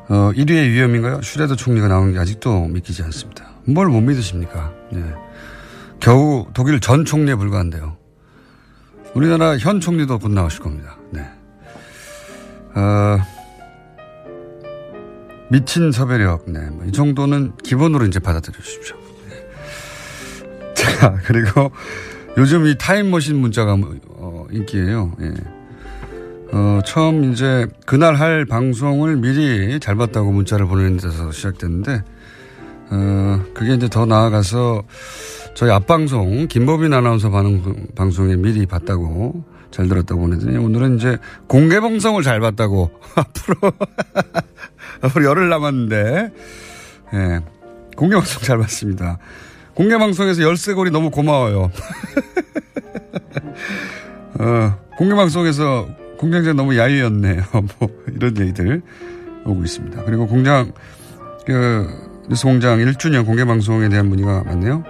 어, 0.09 0.33
1위의 0.35 0.71
위험인가요? 0.73 1.23
슈레더 1.23 1.57
총리가 1.57 1.89
나온 1.89 2.13
게 2.13 2.19
아직도 2.19 2.67
믿기지 2.67 3.03
않습니다. 3.05 3.47
뭘 3.65 3.89
못 3.89 4.01
믿으십니까? 4.03 4.73
네. 4.93 5.03
겨우 5.99 6.47
독일 6.53 6.79
전 6.81 7.05
총리에 7.05 7.35
불과한데요. 7.37 7.97
우리나라 9.15 9.57
현 9.57 9.81
총리도 9.81 10.19
곧 10.19 10.31
나오실 10.31 10.61
겁니다. 10.61 10.99
네. 11.11 11.21
어, 12.75 13.19
미친 15.51 15.93
섭외력, 15.93 16.45
네. 16.51 16.61
뭐 16.71 16.87
이 16.87 16.93
정도는 16.93 17.53
기본으로 17.63 18.07
이제 18.07 18.19
받아들여 18.19 18.59
주십시오. 18.59 18.97
네. 19.29 20.75
자, 20.75 21.19
그리고 21.25 21.71
요즘 22.37 22.67
이 22.67 22.77
타임머신 22.77 23.37
문자가 23.37 23.77
뭐, 23.77 23.95
어, 24.09 24.47
인기예요 24.51 25.13
예. 25.23 25.35
어, 26.53 26.81
처음 26.85 27.33
이제 27.33 27.67
그날 27.87 28.15
할 28.15 28.45
방송을 28.45 29.17
미리 29.17 29.81
잘 29.81 29.97
봤다고 29.97 30.31
문자를 30.33 30.67
보내는 30.67 30.97
데서 30.99 31.33
시작됐는데, 31.33 32.03
어, 32.91 33.41
그게 33.55 33.75
이제 33.75 33.89
더 33.89 34.07
나아가서 34.07 34.85
저희 35.55 35.71
앞방송, 35.71 36.47
김법인 36.49 36.93
아나운서 36.93 37.31
방송, 37.31 37.87
방송에 37.97 38.37
미리 38.37 38.67
봤다고 38.67 39.45
잘 39.73 39.89
들었다고 39.89 40.21
보내더니 40.21 40.57
오늘은 40.57 40.97
이제 40.97 41.19
공개 41.49 41.81
방송을 41.81 42.23
잘 42.23 42.39
봤다고 42.41 42.91
앞으로, 43.17 43.73
앞으로 45.03 45.25
열흘 45.25 45.49
남았는데, 45.49 46.33
예. 47.15 47.41
공개 47.97 48.15
방송 48.15 48.43
잘 48.43 48.59
봤습니다. 48.59 49.19
공개 49.75 49.99
방송에서 49.99 50.43
열쇠고리 50.43 50.91
너무 50.91 51.11
고마워요. 51.11 51.71
어, 54.39 54.79
공개 54.97 55.15
방송에서 55.15 55.89
공장장 56.19 56.57
너무 56.57 56.77
야유였네요. 56.77 57.43
뭐 57.79 57.89
이런 58.15 58.37
얘기들 58.39 58.83
오고 59.45 59.65
있습니다. 59.65 60.05
그리고 60.05 60.27
공장 60.27 60.73
그 61.47 61.89
뉴스 62.29 62.45
공장 62.45 62.79
1주년 62.79 63.25
공개 63.25 63.45
방송에 63.45 63.89
대한 63.89 64.09
문의가 64.09 64.43
많네요. 64.45 64.85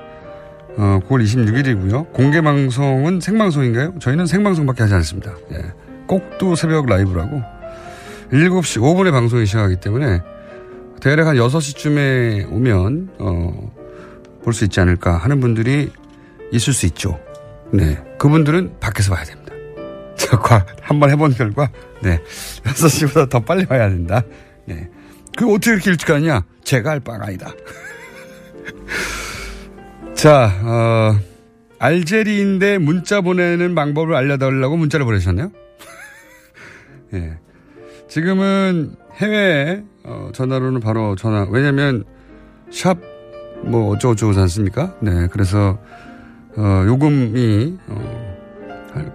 어, 0.79 1.01
9월 1.09 1.25
26일이고요. 1.25 2.13
공개 2.13 2.41
방송은 2.41 3.21
생방송인가요? 3.21 3.95
저희는 3.99 4.27
생방송밖에 4.27 4.83
하지 4.83 4.95
않습니다. 4.95 5.35
예. 5.53 5.73
꼭두 6.07 6.55
새벽 6.55 6.87
라이브라고 6.87 7.43
7시 8.31 8.81
5분에 8.81 9.11
방송이 9.13 9.47
시작하기 9.47 9.77
때문에 9.81 10.21
대략 11.01 11.27
한 11.29 11.37
6시쯤에 11.37 12.51
오면 12.53 13.11
어, 13.19 13.73
볼 14.43 14.53
수 14.53 14.65
있지 14.65 14.81
않을까 14.81 15.17
하는 15.17 15.41
분들이 15.41 15.91
있을 16.53 16.73
수 16.73 16.87
있죠. 16.87 17.19
네. 17.73 17.99
그분들은 18.19 18.79
밖에서 18.81 19.13
봐야 19.15 19.25
됩니다. 19.25 19.53
자, 20.17 20.65
한번 20.83 21.11
해본 21.11 21.35
결과, 21.35 21.69
네. 22.01 22.19
6시보다 22.63 23.29
더 23.29 23.41
빨리 23.41 23.67
와야 23.69 23.89
된다. 23.89 24.23
네. 24.65 24.89
그 25.37 25.53
어떻게 25.53 25.73
이렇게 25.73 25.91
일찍 25.91 26.07
가냐? 26.07 26.45
제가 26.65 26.91
할 26.91 27.01
바가 27.01 27.27
아니다. 27.27 27.53
자, 30.15 30.51
어, 30.63 31.19
알제리인데 31.79 32.79
문자 32.79 33.21
보내는 33.21 33.75
방법을 33.75 34.15
알려달라고 34.15 34.77
문자를 34.77 35.05
보내셨네요. 35.05 35.51
예. 37.15 37.39
지금은 38.09 38.97
해외 39.15 39.83
어, 40.05 40.31
전화로는 40.33 40.81
바로 40.81 41.17
전화. 41.17 41.47
왜냐면 41.51 42.05
샵 42.71 43.17
뭐 43.63 43.91
어쩌고저쩌고 43.91 44.41
않습니까? 44.41 44.95
네. 45.01 45.29
그래서 45.29 45.79
어, 46.57 46.85
요금이 46.87 47.79
어, 47.89 48.37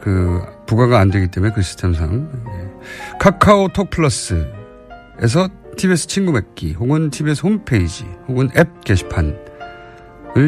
그 0.01 0.41
부과가 0.67 0.99
안 0.99 1.10
되기 1.10 1.27
때문에 1.27 1.54
그 1.54 1.62
시스템상 1.62 2.30
예. 2.47 3.17
카카오톡 3.19 3.89
플러스에서 3.89 5.49
TBS 5.77 6.08
친구 6.08 6.32
맺기 6.34 6.73
혹은 6.73 7.10
TBS 7.10 7.45
홈페이지 7.45 8.06
혹은 8.27 8.49
앱 8.56 8.84
게시판을 8.84 9.36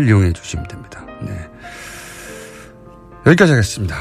이용해 0.07 0.33
주시면 0.33 0.67
됩니다. 0.67 1.05
네. 1.21 1.49
여기까지 3.25 3.53
하겠습니다. 3.53 3.95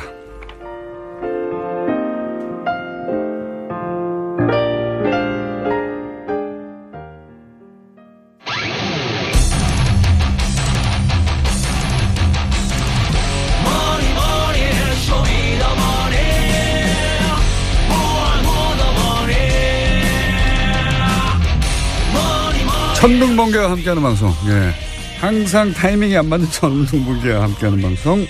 천둥번개와 23.02 23.68
함께하는 23.72 24.00
방송. 24.00 24.30
예. 24.46 24.72
항상 25.18 25.72
타이밍이 25.72 26.16
안 26.16 26.28
맞는 26.28 26.46
천둥번개와 26.52 27.42
함께하는 27.42 27.82
방송. 27.82 28.24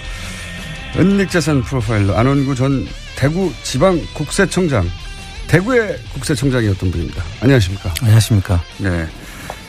은닉재산 0.96 1.62
프로파일러 1.62 2.16
안원구 2.16 2.54
전 2.54 2.86
대구 3.14 3.52
지방 3.62 4.00
국세청장. 4.14 4.88
대구의 5.46 5.98
국세청장이었던 6.14 6.90
분입니다. 6.90 7.22
안녕하십니까. 7.42 7.92
안녕하십니까. 8.00 8.62
네. 8.78 9.06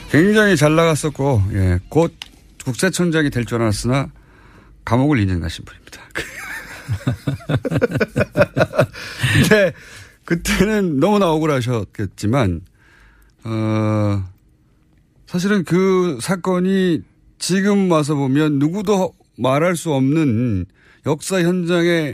굉장히 0.10 0.56
잘 0.56 0.74
나갔었고, 0.74 1.44
예. 1.52 1.80
곧 1.89 2.16
국세청장이 2.63 3.30
될 3.30 3.44
줄 3.44 3.62
알았으나 3.62 4.08
감옥을 4.86 5.18
2년 5.26 5.42
가신 5.42 5.66
분입니다. 5.66 6.02
근데 9.34 9.74
그때는 10.24 11.02
너무나 11.02 11.30
억울하셨겠지만, 11.30 12.62
어, 13.44 14.24
사실은 15.34 15.63
그 15.63 16.19
사건이 16.22 17.02
지금 17.39 17.89
와서 17.89 18.13
보면 18.13 18.60
누구도 18.60 19.15
말할 19.36 19.76
수 19.76 19.91
없는 19.91 20.65
역사 21.08 21.41
현장에 21.41 22.13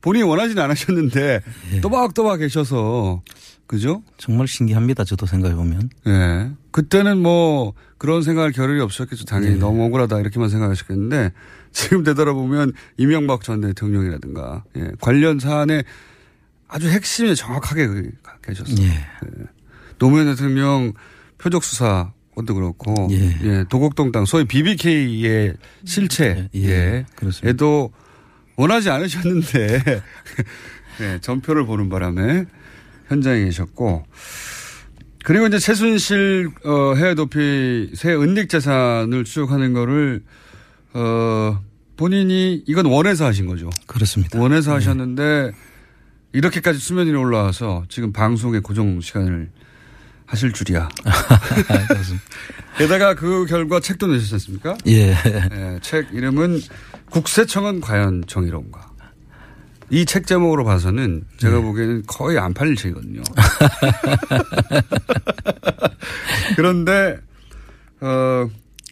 본인이 0.00 0.22
원하지는 0.22 0.62
않으셨는데 0.62 1.40
예. 1.72 1.80
또박또박 1.80 2.38
계셔서 2.38 3.20
그죠? 3.66 4.04
정말 4.16 4.46
신기합니다. 4.46 5.02
저도 5.02 5.26
생각해 5.26 5.56
보면. 5.56 5.90
예. 6.06 6.52
그때는 6.70 7.18
뭐 7.18 7.74
그런 7.98 8.22
생각할 8.22 8.52
겨를이 8.52 8.80
없었겠죠. 8.80 9.24
당연히 9.24 9.56
예. 9.56 9.58
너무 9.58 9.82
억울하다 9.86 10.20
이렇게만 10.20 10.48
생각하셨겠는데 10.48 11.32
지금 11.72 12.04
되돌아보면 12.04 12.74
이명박 12.96 13.42
전 13.42 13.60
대통령이라든가 13.60 14.62
예. 14.76 14.92
관련 15.00 15.40
사안에 15.40 15.82
아주 16.68 16.88
핵심에 16.88 17.34
정확하게 17.34 17.86
그- 17.88 18.10
계셨어요. 18.44 18.86
예. 18.86 19.04
노무현 19.98 20.26
대통령 20.26 20.92
표적 21.38 21.64
수사 21.64 22.12
것도 22.34 22.54
그렇고 22.54 23.08
예. 23.10 23.64
도곡동 23.68 24.12
땅 24.12 24.24
소위 24.24 24.44
BBK의 24.44 25.54
실체 25.84 26.48
예. 26.54 27.04
그렇습니다. 27.14 27.48
에도 27.48 27.92
원하지 28.56 28.90
않으셨는데 28.90 29.82
예, 31.00 31.18
전표를 31.20 31.66
보는 31.66 31.88
바람에 31.88 32.44
현장에 33.08 33.44
계셨고 33.44 34.04
그리고 35.24 35.46
이제 35.46 35.58
최순실 35.58 36.50
어, 36.64 36.94
해외 36.94 37.14
도피 37.14 37.92
새 37.94 38.12
은닉 38.14 38.48
재산을 38.48 39.24
추적하는 39.24 39.72
거를 39.72 40.22
어, 40.94 41.60
본인이 41.96 42.62
이건 42.66 42.86
원해서 42.86 43.26
하신 43.26 43.46
거죠. 43.46 43.70
그렇습니다. 43.86 44.40
원해서 44.40 44.74
하셨는데 44.74 45.52
이렇게까지 46.32 46.78
수면 46.78 47.06
위로 47.06 47.20
올라와서 47.20 47.84
지금 47.88 48.12
방송에 48.12 48.58
고정 48.60 49.00
시간을 49.00 49.50
하실 50.26 50.52
줄이야. 50.52 50.88
게다가 52.78 53.14
그 53.14 53.44
결과 53.46 53.80
책도 53.80 54.06
내셨지 54.06 54.34
않습니까? 54.34 54.76
예. 54.86 55.10
예, 55.12 55.78
책 55.82 56.08
이름은 56.12 56.60
국세청은 57.10 57.80
과연 57.80 58.24
정의로운가. 58.26 58.90
이 59.90 60.06
책 60.06 60.26
제목으로 60.26 60.64
봐서는 60.64 61.24
제가 61.36 61.60
보기에는 61.60 62.04
거의 62.06 62.38
안 62.38 62.54
팔릴 62.54 62.76
책이거든요. 62.76 63.20
그런데 66.56 67.18
어, 68.00 68.48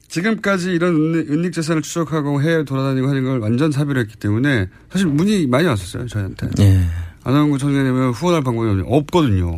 지금까지 0.08 0.72
이런 0.72 0.94
은닉- 0.94 1.30
은닉 1.30 1.52
재산을 1.54 1.80
추적하고 1.82 2.42
해외 2.42 2.64
돌아다니고 2.64 3.08
하는 3.08 3.24
걸 3.24 3.38
완전 3.38 3.72
사비로 3.72 4.00
했기 4.00 4.16
때문에 4.16 4.68
사실 4.90 5.06
문의 5.06 5.46
많이 5.46 5.66
왔었어요, 5.66 6.06
저희한테. 6.06 6.48
예. 6.60 6.84
안원구 7.24 7.56
청장님은 7.58 8.10
후원할 8.10 8.42
방법이 8.42 8.82
없거든요. 8.86 9.56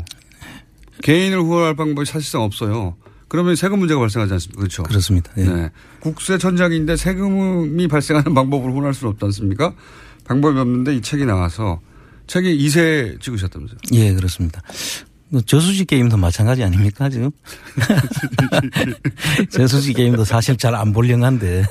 개인을 1.02 1.38
후원할 1.40 1.74
방법이 1.76 2.06
사실상 2.06 2.42
없어요. 2.42 2.96
그러면 3.28 3.56
세금 3.56 3.78
문제가 3.78 4.00
발생하지 4.00 4.32
않습니까? 4.34 4.58
그렇죠. 4.60 4.82
그렇습니다. 4.82 5.32
예. 5.38 5.44
네. 5.44 5.70
국세청장인데 6.00 6.96
세금이 6.96 7.88
발생하는 7.88 8.34
방법을 8.34 8.70
후원할 8.70 8.94
수는 8.94 9.12
없지 9.12 9.24
않습니까? 9.26 9.74
방법이 10.24 10.58
없는데 10.58 10.96
이 10.96 11.00
책이 11.02 11.24
나와서 11.24 11.80
책이 12.26 12.58
2세 12.58 13.20
찍으셨다면서요? 13.20 13.78
예, 13.92 14.12
그렇습니다. 14.14 14.60
뭐 15.30 15.40
저수지 15.40 15.86
게임도 15.86 16.18
마찬가지 16.18 16.62
아닙니까, 16.62 17.08
지금? 17.08 17.30
저수지 19.50 19.94
게임도 19.94 20.24
사실 20.24 20.56
잘 20.58 20.74
안 20.74 20.92
볼령한데. 20.92 21.64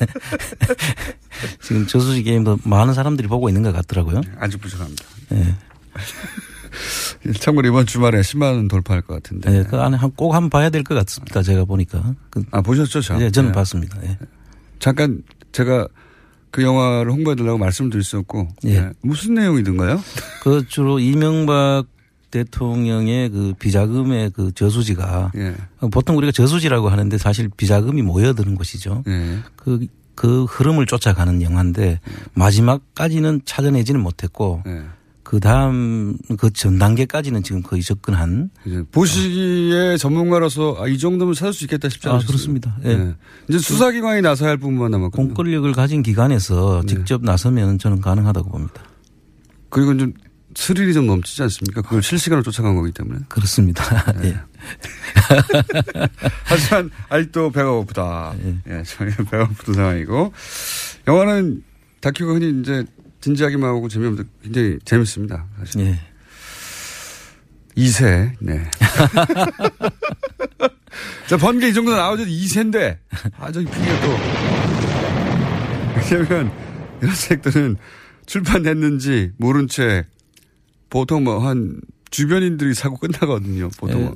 지금 1.61 1.85
저수지 1.85 2.23
게임도 2.23 2.57
많은 2.63 2.95
사람들이 2.95 3.27
보고 3.27 3.49
있는 3.49 3.61
것 3.61 3.71
같더라고요. 3.71 4.21
아주 4.39 4.57
부족합니다. 4.57 5.03
예. 5.33 5.55
참고로 7.39 7.67
이번 7.67 7.85
주말에 7.85 8.21
10만 8.21 8.43
원 8.43 8.67
돌파할 8.67 9.01
것 9.01 9.15
같은데. 9.15 9.59
예, 9.59 9.63
그 9.63 9.77
안에 9.79 9.97
한- 9.97 10.11
꼭 10.11 10.33
한번 10.33 10.49
봐야 10.49 10.69
될 10.69 10.83
것 10.83 10.95
같습니다. 10.95 11.41
제가 11.41 11.65
보니까. 11.65 12.13
그- 12.29 12.43
아, 12.51 12.61
보셨죠, 12.61 13.01
저? 13.01 13.21
예, 13.21 13.29
저는 13.31 13.51
네. 13.51 13.55
봤습니다. 13.55 13.97
예. 14.03 14.17
잠깐 14.79 15.21
제가 15.51 15.87
그 16.49 16.63
영화를 16.63 17.11
홍보해달라고 17.11 17.57
말씀드렸었고. 17.57 18.47
예. 18.65 18.79
네. 18.81 18.89
무슨 19.01 19.35
내용이든가요? 19.35 20.01
그 20.43 20.65
주로 20.67 20.99
이명박 20.99 21.85
대통령의 22.31 23.29
그 23.29 23.53
비자금의 23.59 24.31
그 24.31 24.51
저수지가 24.53 25.31
예. 25.35 25.55
보통 25.91 26.17
우리가 26.17 26.31
저수지라고 26.31 26.87
하는데 26.89 27.17
사실 27.17 27.49
비자금이 27.55 28.01
모여드는 28.01 28.55
곳이죠. 28.55 29.03
예. 29.07 29.39
그, 29.57 29.85
그 30.15 30.45
흐름을 30.45 30.85
쫓아가는 30.85 31.41
영화인데 31.41 31.99
마지막까지는 32.33 33.41
찾아내지는 33.45 33.99
못했고 34.01 34.63
예. 34.67 34.81
그 35.31 35.39
다음 35.39 36.17
그 36.37 36.51
전 36.51 36.77
단계까지는 36.77 37.41
지금 37.43 37.63
거의 37.63 37.81
접근한 37.81 38.49
보시기에 38.91 39.95
전문가로서 39.95 40.75
아, 40.77 40.89
이 40.89 40.97
정도면 40.97 41.33
찾을 41.33 41.53
수 41.53 41.63
있겠다 41.63 41.87
싶지 41.87 42.09
아, 42.09 42.11
않으셨어요? 42.11 42.27
그렇습니다. 42.27 42.75
예. 42.83 42.97
네. 42.97 43.15
이제 43.47 43.57
수사기관이 43.57 44.21
나서야 44.21 44.49
할 44.49 44.57
부분만 44.57 44.91
남았거든요. 44.91 45.27
공권력을 45.27 45.71
가진 45.71 46.03
기관에서 46.03 46.83
직접 46.85 47.23
나서면 47.23 47.79
저는 47.79 48.01
가능하다고 48.01 48.49
봅니다. 48.49 48.83
그리고 49.69 49.97
좀 49.97 50.13
스릴이 50.53 50.93
좀 50.93 51.07
넘치지 51.07 51.43
않습니까? 51.43 51.81
그걸 51.81 52.03
실시간으로 52.03 52.43
쫓아간 52.43 52.75
거기 52.75 52.91
때문에. 52.91 53.21
그렇습니다. 53.29 53.85
예. 54.25 54.35
하지만 56.43 56.91
아직도 57.07 57.51
배가 57.51 57.71
고프다. 57.71 58.33
예, 58.67 58.83
저희는 58.83 59.15
배가 59.31 59.47
고픈 59.47 59.75
상황이고. 59.75 60.33
영화는 61.07 61.63
다큐가 62.01 62.33
흔히 62.33 62.59
이제 62.59 62.83
진지하기만 63.21 63.69
하고 63.69 63.87
재미없는데 63.87 64.29
굉장히 64.43 64.77
재밌습니다. 64.85 65.45
사실. 65.59 65.81
예. 65.81 65.99
2세, 67.77 68.31
네. 68.39 68.69
자, 71.27 71.37
번개 71.37 71.69
이 71.69 71.73
정도 71.73 71.95
나오죠. 71.95 72.23
2세인데. 72.25 72.97
아, 73.37 73.51
저기 73.51 73.65
핑계 73.67 73.89
또. 74.01 74.07
왜냐면 76.19 76.51
이런 77.01 77.15
책들은 77.15 77.77
출판됐는지 78.25 79.31
모른 79.37 79.67
채 79.67 80.05
보통 80.89 81.23
뭐 81.23 81.39
한 81.39 81.79
주변인들이 82.09 82.73
사고 82.73 82.97
끝나거든요. 82.97 83.69
보통. 83.77 84.01
예. 84.03 84.11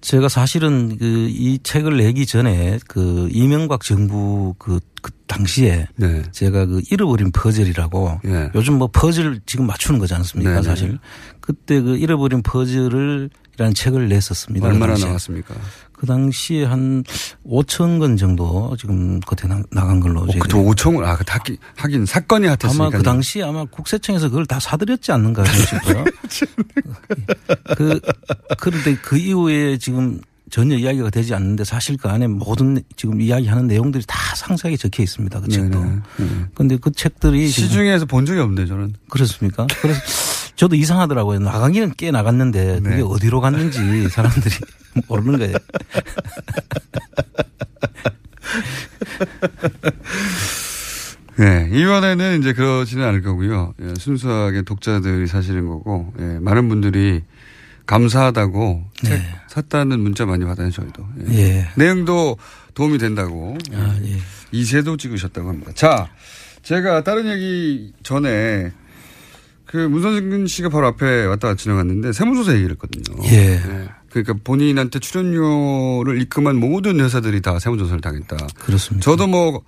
제가 0.00 0.28
사실은 0.28 0.96
그 0.98 1.04
이 1.28 1.58
책을 1.62 1.96
내기 1.96 2.26
전에 2.26 2.78
그 2.86 3.28
이명박 3.32 3.80
정부 3.82 4.54
그, 4.58 4.78
그 5.02 5.10
당시에 5.26 5.86
네. 5.96 6.22
제가 6.32 6.66
그 6.66 6.82
잃어버린 6.90 7.32
퍼즐이라고 7.32 8.20
요즘 8.54 8.74
뭐 8.74 8.88
퍼즐 8.92 9.40
지금 9.46 9.66
맞추는 9.66 9.98
거지 9.98 10.14
않습니까 10.14 10.50
네, 10.50 10.56
네. 10.56 10.62
사실 10.62 10.98
그때 11.40 11.80
그 11.80 11.96
잃어버린 11.96 12.42
퍼즐을 12.42 13.30
책을 13.74 14.08
냈었습니다. 14.08 14.66
얼마나 14.66 14.94
그. 14.94 15.00
나왔습니까? 15.00 15.54
그 15.92 16.06
당시에 16.06 16.64
한 16.64 17.04
5천 17.46 18.00
건 18.00 18.16
정도 18.16 18.76
지금 18.78 19.20
겉에 19.20 19.48
나- 19.48 19.62
나간 19.70 20.00
걸로. 20.00 20.22
어, 20.22 20.26
그때 20.26 20.54
5천 20.58 21.02
아, 21.04 21.16
그 21.16 21.24
하긴, 21.26 21.56
하긴 21.76 22.04
사건이 22.04 22.46
핫했으니까. 22.48 22.84
아마 22.86 22.90
그 22.90 23.02
당시에 23.02 23.44
아마 23.44 23.64
국세청에서 23.64 24.28
그걸 24.28 24.44
다 24.44 24.58
사들였지 24.58 25.12
않는가 25.12 25.44
싶어요. 25.44 26.04
그 27.76 28.00
그런데 28.58 28.96
그 28.96 29.16
이후에 29.16 29.78
지금 29.78 30.20
전혀 30.54 30.76
이야기가 30.76 31.10
되지 31.10 31.34
않는데 31.34 31.64
사실 31.64 31.96
그 31.96 32.08
안에 32.08 32.28
모든 32.28 32.80
지금 32.94 33.20
이야기하는 33.20 33.66
내용들이 33.66 34.04
다 34.06 34.36
상세하게 34.36 34.76
적혀 34.76 35.02
있습니다. 35.02 35.40
그 35.40 35.48
책도. 35.48 35.84
그런데 36.54 36.76
그 36.76 36.92
책들이 36.92 37.48
시중에서 37.48 38.06
본 38.06 38.24
적이 38.24 38.38
없는데 38.38 38.66
저는. 38.66 38.94
그렇습니까? 39.10 39.66
그래서 39.80 40.00
저도 40.54 40.76
이상하더라고요. 40.76 41.40
나가기는 41.40 41.94
꽤 41.96 42.12
나갔는데 42.12 42.78
그게 42.84 42.96
네. 42.96 43.02
어디로 43.02 43.40
갔는지 43.40 44.08
사람들이 44.08 44.54
모르는 45.08 45.40
거예요. 45.40 45.56
예, 51.40 51.68
이번에는 51.74 52.38
이제 52.38 52.52
그러지는 52.52 53.04
않을 53.06 53.22
거고요. 53.22 53.74
예, 53.82 53.94
순수하게 53.98 54.62
독자들이 54.62 55.26
사시는 55.26 55.66
거고, 55.66 56.14
예, 56.20 56.38
많은 56.38 56.68
분들이 56.68 57.22
감사하다고 57.86 58.84
책 59.04 59.20
샀다는 59.48 60.00
문자 60.00 60.26
많이 60.26 60.44
받아요, 60.44 60.70
저희도. 60.70 61.06
예. 61.28 61.38
예. 61.38 61.68
내용도 61.76 62.36
도움이 62.74 62.98
된다고. 62.98 63.56
아, 63.72 63.98
예. 64.02 64.18
이세도 64.52 64.96
찍으셨다고 64.96 65.48
합니다. 65.48 65.72
자, 65.74 66.08
제가 66.62 67.02
다른 67.04 67.26
얘기 67.28 67.92
전에 68.02 68.72
그 69.66 69.76
문선진 69.76 70.46
씨가 70.46 70.68
바로 70.68 70.86
앞에 70.88 71.24
왔다 71.26 71.48
갔다 71.48 71.56
지나갔는데 71.56 72.12
세무조사 72.12 72.54
얘기를 72.54 72.72
했거든요. 72.72 73.22
예. 73.28 73.60
그러니까 74.08 74.34
본인한테 74.44 75.00
출연료를 75.00 76.20
입금한 76.22 76.56
모든 76.56 77.00
회사들이 77.00 77.42
다 77.42 77.58
세무조사를 77.58 78.00
당했다. 78.00 78.36
그렇습니다. 78.60 79.04
저도 79.04 79.26
뭐, 79.26 79.62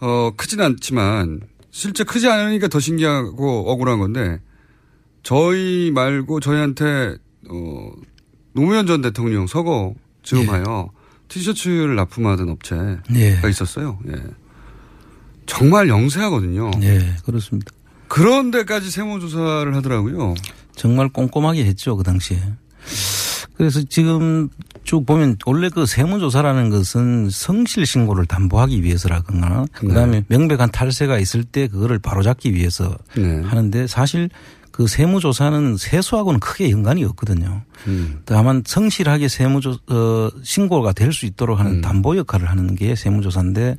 어, 0.00 0.32
크진 0.36 0.60
않지만 0.60 1.40
실제 1.70 2.04
크지 2.04 2.28
않으니까 2.28 2.68
더 2.68 2.80
신기하고 2.80 3.70
억울한 3.70 3.98
건데 3.98 4.40
저희 5.22 5.90
말고 5.92 6.40
저희한테 6.40 7.16
어, 7.48 7.90
노무현 8.52 8.86
전 8.86 9.02
대통령 9.02 9.46
서거 9.46 9.94
즈음하여 10.22 10.90
티셔츠를 11.28 11.96
납품하던 11.96 12.48
업체가 12.48 12.98
예. 13.14 13.40
있었어요. 13.48 13.98
예. 14.08 14.14
정말 15.46 15.88
영세하거든요. 15.88 16.70
예, 16.82 17.16
그렇습니다. 17.24 17.72
그런 18.08 18.50
데까지 18.50 18.90
세무조사를 18.90 19.74
하더라고요. 19.74 20.34
정말 20.76 21.08
꼼꼼하게 21.08 21.64
했죠, 21.64 21.96
그 21.96 22.02
당시에. 22.02 22.38
그래서 23.56 23.82
지금 23.82 24.48
쭉 24.82 25.06
보면 25.06 25.36
원래 25.46 25.68
그 25.68 25.86
세무조사라는 25.86 26.70
것은 26.70 27.30
성실 27.30 27.86
신고를 27.86 28.26
담보하기 28.26 28.82
위해서라거나 28.82 29.66
그다음에 29.72 30.24
명백한 30.28 30.70
탈세가 30.72 31.18
있을 31.18 31.44
때 31.44 31.68
그거를 31.68 31.98
바로잡기 31.98 32.52
위해서 32.52 32.96
네. 33.16 33.40
하는데 33.42 33.86
사실 33.86 34.28
그 34.74 34.88
세무조사는 34.88 35.76
세수하고는 35.76 36.40
크게 36.40 36.68
연관이 36.72 37.04
없거든요. 37.04 37.62
음. 37.86 38.22
다만 38.24 38.64
성실하게 38.66 39.28
세무조 39.28 39.78
어, 39.86 40.30
신고가 40.42 40.92
될 40.92 41.12
수 41.12 41.26
있도록 41.26 41.60
음. 41.60 41.60
하는 41.60 41.80
담보 41.80 42.16
역할을 42.16 42.50
하는 42.50 42.74
게 42.74 42.96
세무조사인데 42.96 43.76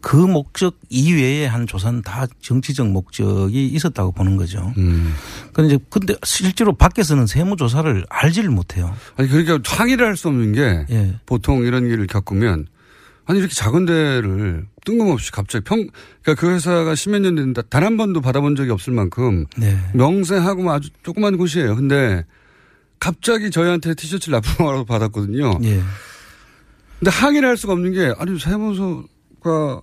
그 0.00 0.16
목적 0.16 0.78
이외의 0.88 1.46
한 1.46 1.66
조사는 1.66 2.00
다 2.00 2.26
정치적 2.40 2.88
목적이 2.88 3.66
있었다고 3.66 4.12
보는 4.12 4.38
거죠. 4.38 4.72
음. 4.78 5.12
근데 5.52 5.74
이제 5.74 5.84
근데 5.90 6.14
실제로 6.24 6.72
밖에서는 6.72 7.26
세무조사를 7.26 8.06
알지를 8.08 8.48
못해요. 8.48 8.96
아니 9.18 9.28
그러니까 9.28 9.58
항의를 9.70 10.06
할 10.06 10.16
수 10.16 10.28
없는 10.28 10.52
게 10.52 10.86
예. 10.88 11.14
보통 11.26 11.62
이런 11.62 11.84
일을 11.90 12.06
겪으면 12.06 12.68
아니 13.26 13.38
이렇게 13.38 13.52
작은 13.54 13.84
데를 13.84 14.64
뜬금없이 14.84 15.30
갑자기 15.30 15.64
평 15.64 15.86
그러니까 16.22 16.40
그 16.40 16.52
회사가 16.52 16.94
십몇 16.94 17.22
년 17.22 17.34
됐는데 17.34 17.62
단한 17.68 17.96
번도 17.96 18.20
받아본 18.20 18.56
적이 18.56 18.70
없을 18.70 18.92
만큼 18.92 19.46
네. 19.56 19.76
명세하고 19.94 20.70
아주 20.70 20.90
조그만 21.02 21.36
곳이에요. 21.36 21.76
근데 21.76 22.24
갑자기 22.98 23.50
저희한테 23.50 23.94
티셔츠를 23.94 24.32
납품하러 24.32 24.84
받았거든요. 24.84 25.58
예. 25.64 25.82
근데 26.98 27.10
항의를 27.10 27.48
할 27.48 27.56
수가 27.56 27.72
없는 27.72 27.92
게 27.92 28.14
아니 28.18 28.38
세무서가 28.38 29.82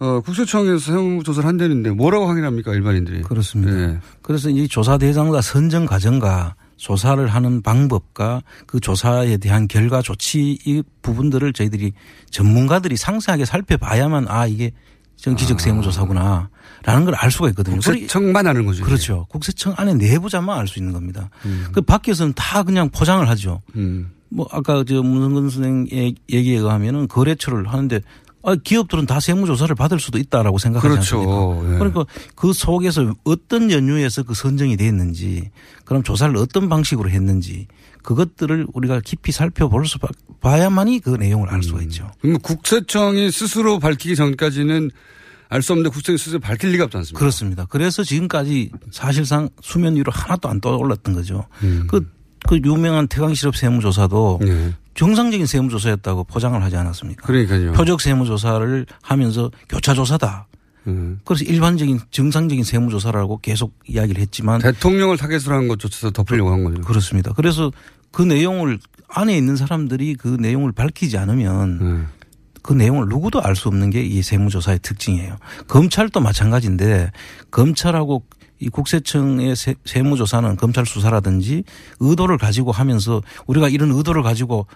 어, 0.00 0.20
국세청에서 0.20 0.78
세무조사를 0.78 1.48
한다는데 1.48 1.90
뭐라고 1.90 2.28
항의를 2.28 2.46
합니까 2.46 2.72
일반인들이? 2.72 3.22
그렇습니다. 3.22 3.72
네. 3.72 3.98
그래서 4.22 4.48
이 4.48 4.68
조사 4.68 4.96
대상자 4.98 5.40
선정 5.40 5.86
과정과 5.86 6.54
조사를 6.78 7.26
하는 7.28 7.60
방법과 7.60 8.42
그 8.66 8.80
조사에 8.80 9.36
대한 9.36 9.68
결과 9.68 10.00
조치 10.00 10.58
이 10.64 10.82
부분들을 11.02 11.52
저희들이 11.52 11.92
전문가들이 12.30 12.96
상세하게 12.96 13.44
살펴봐야만 13.44 14.26
아 14.28 14.46
이게 14.46 14.72
정치적 15.16 15.60
세무조사구나. 15.60 16.48
라는 16.84 17.04
걸 17.04 17.14
알 17.18 17.30
수가 17.32 17.48
있거든요. 17.50 17.74
국세청만 17.80 18.46
아는 18.46 18.64
거죠. 18.64 18.84
그렇죠. 18.84 19.26
국세청 19.28 19.74
안에 19.76 19.94
내부자만 19.94 20.56
알 20.56 20.68
수 20.68 20.78
있는 20.78 20.92
겁니다. 20.92 21.28
그 21.72 21.80
밖에서는 21.82 22.32
다 22.34 22.62
그냥 22.62 22.88
포장을 22.90 23.28
하죠. 23.28 23.60
음. 23.74 24.12
뭐 24.30 24.46
아까 24.52 24.84
저 24.86 25.02
문성근 25.02 25.50
선생의 25.50 26.14
얘기에 26.30 26.58
의하면은 26.58 27.08
거래처를 27.08 27.66
하는데 27.68 27.96
아, 27.96 28.00
기업들은 28.64 29.06
다 29.06 29.20
세무조사를 29.20 29.74
받을 29.74 30.00
수도 30.00 30.18
있다라고 30.18 30.58
생각하지 30.58 30.88
그렇죠. 30.88 31.16
않습니까? 31.18 31.74
예. 31.74 31.78
그러니까 31.78 32.04
그 32.34 32.52
속에서 32.52 33.14
어떤 33.24 33.70
연유에서 33.70 34.22
그 34.22 34.34
선정이 34.34 34.76
됐는지 34.76 35.50
그럼 35.84 36.02
조사를 36.02 36.34
어떤 36.36 36.68
방식으로 36.68 37.10
했는지 37.10 37.66
그것들을 38.02 38.68
우리가 38.72 39.00
깊이 39.04 39.32
살펴볼 39.32 39.86
수 39.86 39.98
봐야만이 40.40 41.00
그 41.00 41.10
내용을 41.10 41.50
알 41.50 41.62
수가 41.62 41.82
있죠. 41.82 42.10
그러면 42.20 42.40
국세청이 42.40 43.30
스스로 43.30 43.78
밝히기 43.78 44.16
전까지는 44.16 44.90
알 45.50 45.62
수 45.62 45.72
없는데 45.72 45.90
국세청이 45.90 46.18
스스로 46.18 46.40
밝힐 46.40 46.70
리가 46.72 46.84
없지 46.84 46.96
않습니까? 46.98 47.18
그렇습니다. 47.18 47.66
그래서 47.68 48.02
지금까지 48.02 48.70
사실상 48.90 49.48
수면 49.62 49.96
위로 49.96 50.12
하나도 50.12 50.48
안 50.48 50.60
떠올랐던 50.60 51.14
거죠. 51.14 51.46
음. 51.62 51.86
그, 51.88 52.06
그 52.46 52.60
유명한 52.64 53.08
태광실업 53.08 53.56
세무조사도 53.56 54.40
네. 54.42 54.74
정상적인 54.98 55.46
세무조사였다고 55.46 56.24
포장을 56.24 56.60
하지 56.60 56.76
않았습니까? 56.76 57.24
그러니까요. 57.24 57.70
표적 57.72 58.00
세무조사를 58.00 58.84
하면서 59.00 59.48
교차조사다. 59.68 60.48
음. 60.88 61.20
그래서 61.24 61.44
일반적인 61.44 62.00
정상적인 62.10 62.64
세무조사라고 62.64 63.38
계속 63.40 63.78
이야기를 63.86 64.20
했지만 64.20 64.60
대통령을 64.60 65.16
타겟으로 65.16 65.54
한 65.54 65.68
것조차도 65.68 66.10
덮으려고 66.10 66.50
한 66.50 66.64
거죠. 66.64 66.80
그렇습니다. 66.80 67.32
그래서 67.32 67.70
그 68.10 68.22
내용을 68.22 68.80
안에 69.06 69.36
있는 69.36 69.54
사람들이 69.54 70.16
그 70.16 70.36
내용을 70.40 70.72
밝히지 70.72 71.16
않으면 71.16 71.78
음. 71.80 72.08
그 72.62 72.72
내용을 72.72 73.06
누구도 73.08 73.40
알 73.40 73.54
수 73.54 73.68
없는 73.68 73.90
게 73.90 74.02
이 74.04 74.20
세무조사의 74.20 74.80
특징이에요. 74.82 75.36
검찰도 75.68 76.18
마찬가지인데 76.18 77.12
검찰하고 77.52 78.24
이 78.58 78.68
국세청의 78.68 79.54
세, 79.54 79.76
세무조사는 79.84 80.56
검찰 80.56 80.84
수사라든지 80.86 81.62
의도를 82.00 82.36
가지고 82.36 82.72
하면서 82.72 83.22
우리가 83.46 83.68
이런 83.68 83.92
의도를 83.92 84.24
가지고 84.24 84.66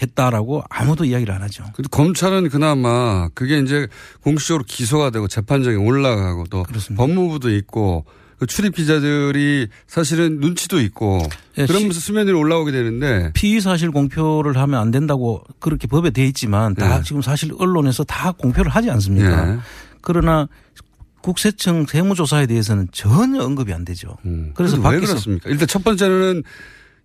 했다라고 0.00 0.62
아무도 0.70 1.04
이야기를 1.04 1.34
안 1.34 1.42
하죠. 1.42 1.64
근데 1.74 1.88
검찰은 1.90 2.48
그나마 2.50 3.28
그게 3.34 3.58
이제 3.58 3.88
공식적으로 4.22 4.64
기소가 4.66 5.10
되고 5.10 5.26
재판정에 5.26 5.76
올라가고 5.76 6.44
또 6.50 6.64
법무부도 6.96 7.54
있고 7.56 8.04
그 8.38 8.46
출입 8.46 8.76
기자들이 8.76 9.66
사실은 9.88 10.38
눈치도 10.38 10.80
있고 10.82 11.20
예, 11.58 11.66
그러면서 11.66 11.98
수면 11.98 12.28
위로 12.28 12.38
올라오게 12.38 12.70
되는데 12.70 13.32
피의 13.34 13.60
사실 13.60 13.90
공표를 13.90 14.56
하면 14.56 14.80
안 14.80 14.92
된다고 14.92 15.42
그렇게 15.58 15.88
법에 15.88 16.10
돼 16.10 16.24
있지만 16.26 16.76
다 16.76 16.98
예. 16.98 17.02
지금 17.02 17.20
사실 17.20 17.52
언론에서 17.58 18.04
다 18.04 18.30
공표를 18.30 18.70
하지 18.70 18.90
않습니까? 18.90 19.54
예. 19.54 19.58
그러나 20.00 20.46
국세청 21.20 21.86
세무조사에 21.86 22.46
대해서는 22.46 22.86
전혀 22.92 23.42
언급이 23.42 23.72
안 23.72 23.84
되죠. 23.84 24.16
그래서 24.54 24.76
왜 24.76 24.82
밖에서 24.82 25.06
그렇습니까? 25.06 25.50
일단 25.50 25.66
첫 25.66 25.82
번째는 25.82 26.44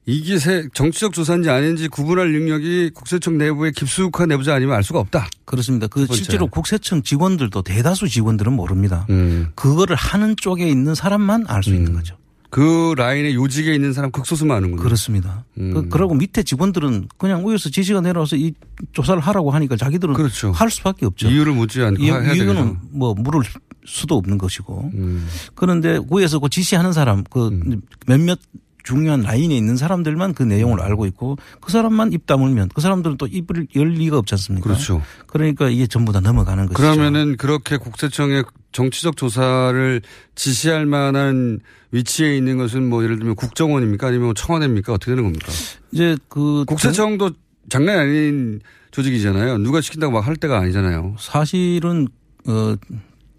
이게 0.06 0.38
세- 0.38 0.68
정치적 0.74 1.14
조사인지 1.14 1.50
아닌지 1.50 1.88
구분할 1.88 2.32
능력이 2.32 2.92
국세청 2.94 3.38
내부에 3.38 3.72
깊숙한 3.72 4.28
내부자 4.30 4.56
아니면 4.56 4.76
알 4.76 4.84
수가 4.84 5.00
없다. 5.00 5.28
그렇습니다. 5.46 5.88
그. 5.88 6.06
실제로 6.12 6.48
국세청 6.48 7.02
직원들도 7.04 7.62
대다수 7.62 8.10
직원들은 8.10 8.52
모릅니다. 8.54 9.06
음. 9.10 9.48
그거를 9.56 9.96
하는 9.96 10.36
쪽에 10.36 10.68
있는 10.68 10.94
사람만 10.94 11.46
알수 11.48 11.74
있는 11.74 11.94
거죠. 11.94 12.18
그 12.50 12.94
라인에 12.98 13.34
요직에 13.34 13.74
있는 13.74 13.94
사람 13.94 14.12
극소수만 14.12 14.58
아는군요. 14.58 14.84
그렇습니다. 14.84 15.44
음. 15.58 15.74
그, 15.74 15.90
그러고 15.90 16.14
밑에 16.16 16.44
직원들은 16.44 17.08
그냥 17.18 17.48
위에서 17.50 17.70
지시가 17.70 18.02
내려와서 18.02 18.36
이 18.36 18.54
조사를 18.92 19.20
하라고 19.22 19.52
하니까 19.52 19.76
자기들은 19.78 20.16
할 20.54 20.70
수밖에 20.70 21.06
없죠. 21.06 21.28
그렇죠. 21.28 21.34
이유를 21.36 21.54
묻지 21.54 21.82
않고 21.82 22.04
이- 22.04 22.12
해야. 22.12 22.34
이유는 22.34 22.78
뭐 22.92 23.14
물을 23.16 23.42
수도 23.86 24.18
없는 24.18 24.38
것이고. 24.38 24.92
음. 24.94 25.28
그런데 25.56 26.00
위에서 26.12 26.40
그 26.40 26.48
지시하는 26.50 26.94
사람 26.94 27.24
그 27.30 27.60
몇몇 28.06 28.38
중요한 28.84 29.22
라인에 29.22 29.56
있는 29.56 29.78
사람들만 29.78 30.34
그 30.34 30.44
내용을 30.44 30.80
음. 30.80 30.84
알고 30.84 31.06
있고 31.08 31.38
그 31.62 31.72
사람만 31.72 32.12
입 32.14 32.26
다물면 32.26 32.70
그 32.74 32.82
사람들은 32.82 33.18
또 33.18 33.28
입을 33.28 33.68
열 33.76 33.88
리가 33.90 34.18
없지 34.18 34.36
않습니까? 34.36 34.68
그렇죠. 34.70 35.02
그러니까 35.28 35.70
이게 35.70 35.88
전부 35.88 36.12
다 36.12 36.20
넘어가는 36.20 36.68
것이죠. 36.68 36.82
그러면은 36.82 37.38
그렇게 37.38 37.78
국세청에 37.78 38.44
정치적 38.74 39.18
조사를 39.18 40.02
지시할 40.36 40.86
만한 40.86 41.60
위치에 41.92 42.36
있는 42.36 42.58
것은 42.58 42.90
뭐 42.90 43.04
예를 43.04 43.18
들면 43.20 43.36
국정원입니까 43.36 44.08
아니면 44.08 44.34
청와대입니까 44.36 44.94
어떻게 44.94 45.12
되는 45.12 45.24
겁니까? 45.24 45.52
이제 45.92 46.18
그 46.28 46.66
국세청도 46.68 47.32
장난이 47.70 48.00
아닌 48.00 48.60
조직이잖아요. 48.92 49.60
누가 49.60 49.80
시킨다고 49.80 50.12
막 50.14 50.28
할 50.28 50.36
때가 50.36 50.58
아니잖아요. 50.60 51.16
사실은 51.20 52.08
어 52.48 52.76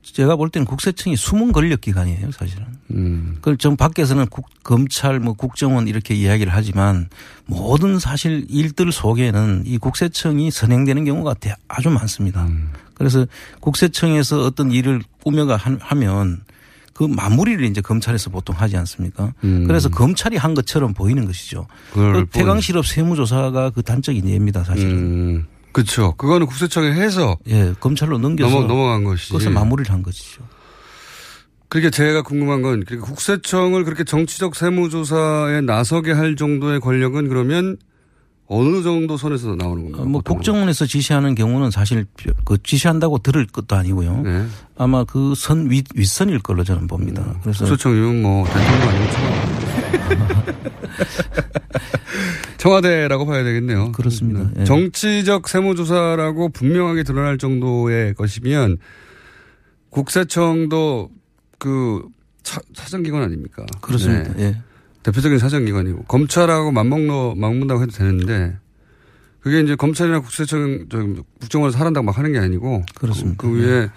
제가 0.04 0.36
볼 0.36 0.50
때는 0.50 0.66
국세청이 0.66 1.16
숨은 1.16 1.52
권력 1.52 1.80
기관이에요, 1.80 2.30
사실은. 2.30 2.66
음. 2.90 3.32
그걸 3.36 3.56
좀 3.56 3.76
밖에서는 3.76 4.26
국, 4.26 4.46
검찰, 4.62 5.18
뭐 5.18 5.32
국정원 5.32 5.88
이렇게 5.88 6.14
이야기를 6.14 6.52
하지만 6.52 7.08
모든 7.46 7.98
사실 7.98 8.44
일들 8.48 8.92
속에는 8.92 9.62
이 9.66 9.78
국세청이 9.78 10.50
선행되는 10.50 11.04
경우가 11.04 11.34
대- 11.34 11.54
아주 11.68 11.88
많습니다. 11.90 12.44
음. 12.44 12.68
그래서 12.92 13.26
국세청에서 13.60 14.44
어떤 14.44 14.70
일을 14.70 15.02
꾸며가 15.22 15.56
하- 15.56 15.76
하면 15.80 16.42
그 16.92 17.02
마무리를 17.04 17.64
이제 17.64 17.80
검찰에서 17.80 18.30
보통 18.30 18.54
하지 18.56 18.76
않습니까? 18.76 19.32
음. 19.42 19.66
그래서 19.66 19.88
검찰이 19.88 20.36
한 20.36 20.54
것처럼 20.54 20.94
보이는 20.94 21.24
것이죠. 21.24 21.66
그 21.92 22.26
태강실업 22.30 22.86
세무조사가 22.86 23.70
그 23.70 23.82
단적인 23.82 24.28
예입니다, 24.28 24.62
사실은. 24.62 25.46
음. 25.80 25.84
그렇죠. 25.84 26.14
그거는 26.16 26.46
국세청에 26.46 26.92
해서 26.92 27.36
예, 27.48 27.74
검찰로 27.80 28.18
넘겨서 28.18 28.54
넘어, 28.54 28.66
넘어간 28.66 29.04
것이지. 29.04 29.28
그것을 29.32 29.50
마무리를 29.50 29.92
한 29.92 30.02
것이죠. 30.02 30.42
그러니까 31.68 31.90
제가 31.90 32.22
궁금한 32.22 32.62
건 32.62 32.84
그러니까 32.84 33.06
국세청을 33.08 33.84
그렇게 33.84 34.04
정치적 34.04 34.54
세무조사에 34.54 35.60
나서게 35.62 36.12
할 36.12 36.36
정도의 36.36 36.78
권력은 36.80 37.28
그러면 37.28 37.76
어느 38.46 38.82
정도 38.82 39.16
선에서 39.16 39.56
나오는 39.56 39.82
겁니까? 39.84 40.02
어, 40.02 40.04
뭐 40.04 40.20
국정원에서 40.20 40.86
지시하는 40.86 41.34
경우는 41.34 41.70
사실 41.70 42.06
그 42.44 42.58
지시한다고 42.62 43.18
들을 43.18 43.46
것도 43.46 43.74
아니고요. 43.74 44.20
네. 44.22 44.46
아마 44.76 45.02
그 45.04 45.34
선 45.34 45.70
윗, 45.70 45.86
윗선일 45.94 46.40
걸로 46.40 46.62
저는 46.62 46.86
봅니다. 46.86 47.24
그래서 47.42 47.64
국세청이면 47.64 48.22
뭐 48.22 48.46
대통령 48.46 49.10
청와대. 49.10 49.63
청와대라고 52.58 53.26
봐야 53.26 53.44
되겠네요. 53.44 53.92
그렇습니다. 53.92 54.50
예. 54.58 54.64
정치적 54.64 55.48
세무조사라고 55.48 56.48
분명하게 56.48 57.02
드러날 57.02 57.36
정도의 57.36 58.14
것이면 58.14 58.78
국세청도 59.90 61.10
그 61.58 62.02
사, 62.42 62.60
사정기관 62.74 63.22
아닙니까? 63.22 63.64
그렇습니다. 63.80 64.32
네. 64.34 64.44
예. 64.44 64.56
대표적인 65.02 65.38
사정기관이고 65.38 66.04
검찰하고 66.04 66.72
맞먹노 66.72 67.34
맞먹는다고 67.36 67.82
해도 67.82 67.92
되는데 67.92 68.56
그게 69.40 69.60
이제 69.60 69.76
검찰이나 69.76 70.20
국세청 70.20 70.86
저 70.90 71.06
국정원에서 71.40 71.78
하란다고 71.78 72.06
막 72.06 72.16
하는 72.16 72.32
게 72.32 72.38
아니고 72.38 72.82
그렇습니다. 72.94 73.36
그, 73.36 73.50
그 73.50 73.60
위에 73.60 73.90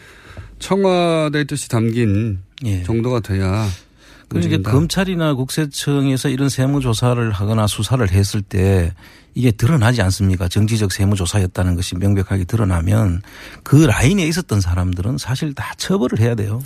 청와대의 0.59 1.45
뜻이 1.45 1.69
담긴 1.69 2.39
예. 2.65 2.83
정도가 2.83 3.21
돼야 3.21 3.65
그러니까 4.30 4.47
움직인다. 4.47 4.71
검찰이나 4.71 5.34
국세청에서 5.34 6.30
이런 6.30 6.49
세무조사를 6.49 7.32
하거나 7.32 7.67
수사를 7.67 8.09
했을 8.09 8.41
때 8.41 8.93
이게 9.34 9.51
드러나지 9.51 10.01
않습니까? 10.01 10.47
정치적 10.47 10.91
세무조사였다는 10.91 11.75
것이 11.75 11.95
명백하게 11.95 12.45
드러나면 12.45 13.21
그 13.63 13.75
라인에 13.75 14.25
있었던 14.28 14.59
사람들은 14.61 15.17
사실 15.17 15.53
다 15.53 15.73
처벌을 15.78 16.19
해야 16.19 16.36
돼요. 16.36 16.61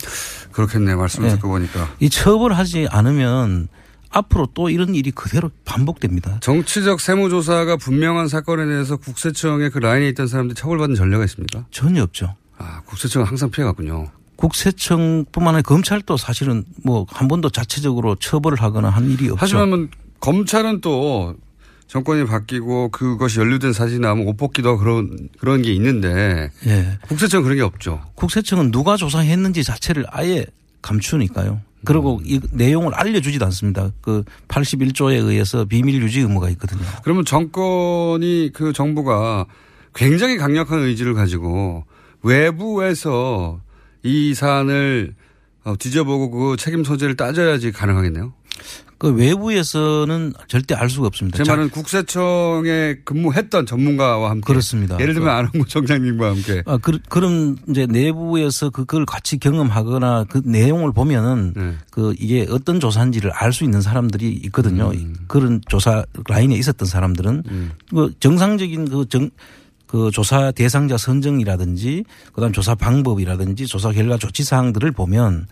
그렇겠네 0.52 0.94
말씀을 0.94 1.28
예. 1.28 1.32
듣고 1.34 1.48
보니까 1.48 1.90
이 2.00 2.08
처벌하지 2.08 2.88
않으면 2.90 3.68
앞으로 4.10 4.48
또 4.54 4.68
이런 4.68 4.94
일이 4.94 5.10
그대로 5.10 5.50
반복됩니다. 5.64 6.38
정치적 6.40 7.00
세무조사가 7.00 7.76
분명한 7.76 8.28
사건에 8.28 8.66
대해서 8.66 8.96
국세청의 8.96 9.70
그 9.70 9.78
라인에 9.78 10.08
있던 10.08 10.26
사람들이 10.26 10.54
처벌받은 10.54 10.94
전례가 10.94 11.24
있습니까? 11.24 11.64
전혀 11.70 12.02
없죠. 12.02 12.34
아 12.58 12.80
국세청은 12.86 13.26
항상 13.26 13.50
피해갔군요. 13.50 14.10
국세청뿐만 14.42 15.54
아니라 15.54 15.62
검찰도 15.62 16.16
사실은 16.16 16.64
뭐 16.84 17.06
한 17.08 17.28
번도 17.28 17.50
자체적으로 17.50 18.16
처벌을 18.16 18.60
하거나 18.60 18.88
한 18.88 19.08
일이 19.10 19.28
없죠. 19.28 19.36
하지만 19.38 19.70
뭐 19.70 19.86
검찰은 20.20 20.80
또 20.80 21.34
정권이 21.86 22.24
바뀌고 22.26 22.88
그것이 22.88 23.38
연루된 23.38 23.72
사진이 23.72 24.00
나오면 24.00 24.26
옷 24.26 24.36
벗기도 24.36 24.78
그런 24.78 25.28
그런 25.38 25.62
게 25.62 25.72
있는데 25.74 26.50
예. 26.66 26.98
국세청은 27.08 27.44
그런 27.44 27.56
게 27.56 27.62
없죠. 27.62 28.02
국세청은 28.14 28.70
누가 28.72 28.96
조사했는지 28.96 29.62
자체를 29.62 30.06
아예 30.08 30.44
감추니까요. 30.80 31.60
그리고 31.84 32.18
음. 32.18 32.22
이 32.24 32.40
내용을 32.52 32.94
알려주지도 32.94 33.44
않습니다. 33.46 33.90
그 34.00 34.24
81조에 34.48 35.14
의해서 35.24 35.64
비밀 35.64 36.00
유지 36.02 36.20
의무가 36.20 36.48
있거든요. 36.50 36.82
그러면 37.04 37.24
정권이 37.24 38.50
그 38.54 38.72
정부가 38.72 39.46
굉장히 39.94 40.36
강력한 40.38 40.80
의지를 40.80 41.14
가지고 41.14 41.84
외부에서 42.22 43.60
이 44.02 44.34
사안을 44.34 45.14
어, 45.64 45.74
뒤져보고 45.78 46.30
그 46.30 46.56
책임 46.56 46.84
소재를 46.84 47.16
따져야지 47.16 47.72
가능하겠네요. 47.72 48.32
그 48.98 49.08
외부에서는 49.12 50.32
절대 50.46 50.76
알 50.76 50.88
수가 50.88 51.08
없습니다. 51.08 51.36
제 51.36 51.42
자, 51.42 51.56
말은 51.56 51.70
국세청에 51.70 52.98
근무했던 53.04 53.66
전문가와 53.66 54.30
함께 54.30 54.46
그렇습니다. 54.46 54.96
예를 55.00 55.14
들면 55.14 55.28
안홍구 55.28 55.66
청장님과 55.66 56.28
함께 56.30 56.62
아, 56.66 56.78
그, 56.78 57.00
그런 57.08 57.58
이제 57.68 57.86
내부에서 57.86 58.70
그걸 58.70 59.04
같이 59.04 59.38
경험하거나 59.38 60.26
그 60.28 60.42
내용을 60.44 60.92
보면은 60.92 61.52
네. 61.56 61.74
그 61.90 62.14
이게 62.20 62.46
어떤 62.48 62.78
조사인지를 62.78 63.32
알 63.32 63.52
수 63.52 63.64
있는 63.64 63.80
사람들이 63.80 64.30
있거든요. 64.44 64.92
음. 64.94 65.16
그런 65.26 65.60
조사 65.68 66.04
라인에 66.28 66.54
있었던 66.54 66.86
사람들은 66.86 67.42
그 67.90 68.12
정상적인 68.20 68.88
그 68.88 69.08
정, 69.08 69.30
그 69.92 70.10
조사 70.10 70.50
대상자 70.52 70.96
선정이라든지 70.96 72.04
그다음 72.32 72.54
조사 72.54 72.74
방법이라든지 72.74 73.66
조사 73.66 73.92
결과 73.92 74.16
조치 74.16 74.42
사항들을 74.42 74.90
보면 74.92 75.46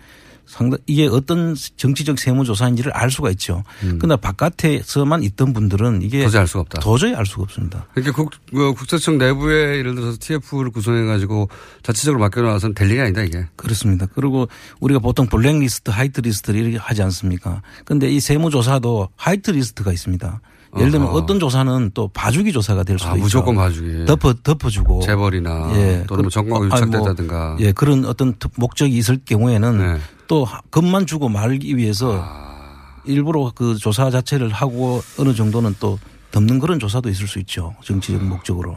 상당 0.47 0.79
이게 0.87 1.07
어떤 1.07 1.55
정치적 1.77 2.19
세무조사인지를 2.19 2.91
알 2.93 3.11
수가 3.11 3.31
있죠. 3.33 3.63
그러나 3.99 4.17
바깥에서만 4.17 5.23
있던 5.25 5.53
분들은 5.53 6.01
이게 6.01 6.21
음. 6.21 6.25
도저히 6.25 6.41
알 6.41 6.47
수가 6.49 6.61
없다. 6.61 6.81
도저히 6.81 7.15
알 7.15 7.27
수가 7.27 7.43
없습니다. 7.43 7.87
그러니까 7.93 8.17
국, 8.17 8.33
그 8.51 8.73
국세청 8.73 9.19
내부에 9.19 9.77
예를 9.77 9.95
들어서 9.95 10.17
TF를 10.19 10.71
구성해 10.71 11.05
가지고 11.05 11.51
자체적으로 11.83 12.21
맡겨놔서는 12.21 12.75
될 12.75 12.91
일이 12.91 12.99
아니다 12.99 13.23
이게. 13.23 13.47
그렇습니다. 13.57 14.07
그리고 14.15 14.49
우리가 14.81 15.01
보통 15.01 15.27
블랙리스트, 15.27 15.91
화이트리스트를 15.91 16.61
이렇게 16.61 16.79
하지 16.79 17.03
않습니까? 17.03 17.61
근데 17.85 18.11
이 18.11 18.21
세무조사도 18.21 19.11
화이트리스트가 19.17 19.93
있습니다. 19.93 20.41
예를 20.79 20.91
들면. 20.93 21.09
어떤 21.09 21.41
조사는 21.41 21.91
또 21.95 22.09
봐주기 22.09 22.53
조사가 22.53 22.85
될 22.85 22.99
수도 22.99 23.11
아, 23.11 23.15
있죠. 23.15 23.23
무조건 23.25 23.57
봐주기. 23.57 24.05
덮어 24.05 24.33
덮어주고 24.35 25.01
재벌이나 25.03 25.71
예. 25.75 26.05
또는 26.07 26.23
뭐 26.23 26.31
그- 26.33 26.39
아니, 26.41 26.49
뭐, 26.49 26.67
유착됐다든가. 26.67 27.57
예 27.61 27.73
그런 27.73 28.05
어떤 28.05 28.35
특- 28.39 28.53
목적이 28.57 28.97
있을 28.99 29.19
경우에는 29.25 29.79
네. 29.79 29.99
또 30.29 30.47
겁만 30.71 31.07
주고 31.07 31.29
말기 31.29 31.77
위해서 31.77 32.21
아. 32.25 33.01
일부러 33.05 33.51
그 33.55 33.77
조사 33.77 34.11
자체를 34.11 34.51
하고 34.51 35.03
어느 35.19 35.35
정도는 35.35 35.75
또 35.81 35.99
덮는 36.31 36.61
그런 36.61 36.79
조사도 36.79 37.09
있을 37.09 37.27
수 37.27 37.41
있죠. 37.41 37.75
정치적 37.83 38.23
목적으로. 38.23 38.77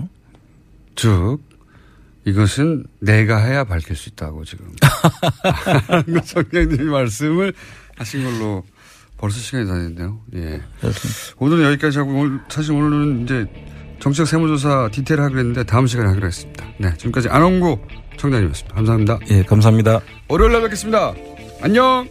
즉 0.95 1.37
이것은 2.25 2.85
내가 2.99 3.37
해야 3.37 3.63
밝힐 3.65 3.95
수 3.95 4.09
있다고 4.09 4.45
지금 4.45 4.65
정장님이 6.25 6.85
말씀을 6.89 7.53
하신 7.97 8.23
걸로 8.23 8.63
벌써 9.23 9.39
시간이 9.39 9.65
다 9.65 9.73
됐네요. 9.75 10.19
예. 10.35 10.61
오늘은 11.37 11.63
여기까지 11.63 11.97
하고 11.97 12.11
오늘 12.11 12.41
사실 12.49 12.73
오늘은 12.73 13.23
이제 13.23 13.45
정치적 14.01 14.27
세무조사 14.27 14.89
디테일 14.91 15.21
하기로 15.21 15.39
했는데 15.39 15.63
다음 15.63 15.87
시간에 15.87 16.09
하기로 16.09 16.27
했습니다. 16.27 16.65
네, 16.77 16.93
지금까지 16.97 17.29
안홍구 17.29 17.79
청장님이었습니다. 18.17 18.75
감사합니다. 18.75 19.19
예, 19.29 19.43
감사합니다. 19.43 20.01
월요일 20.27 20.51
날 20.51 20.63
뵙겠습니다. 20.63 21.13
안녕. 21.61 22.05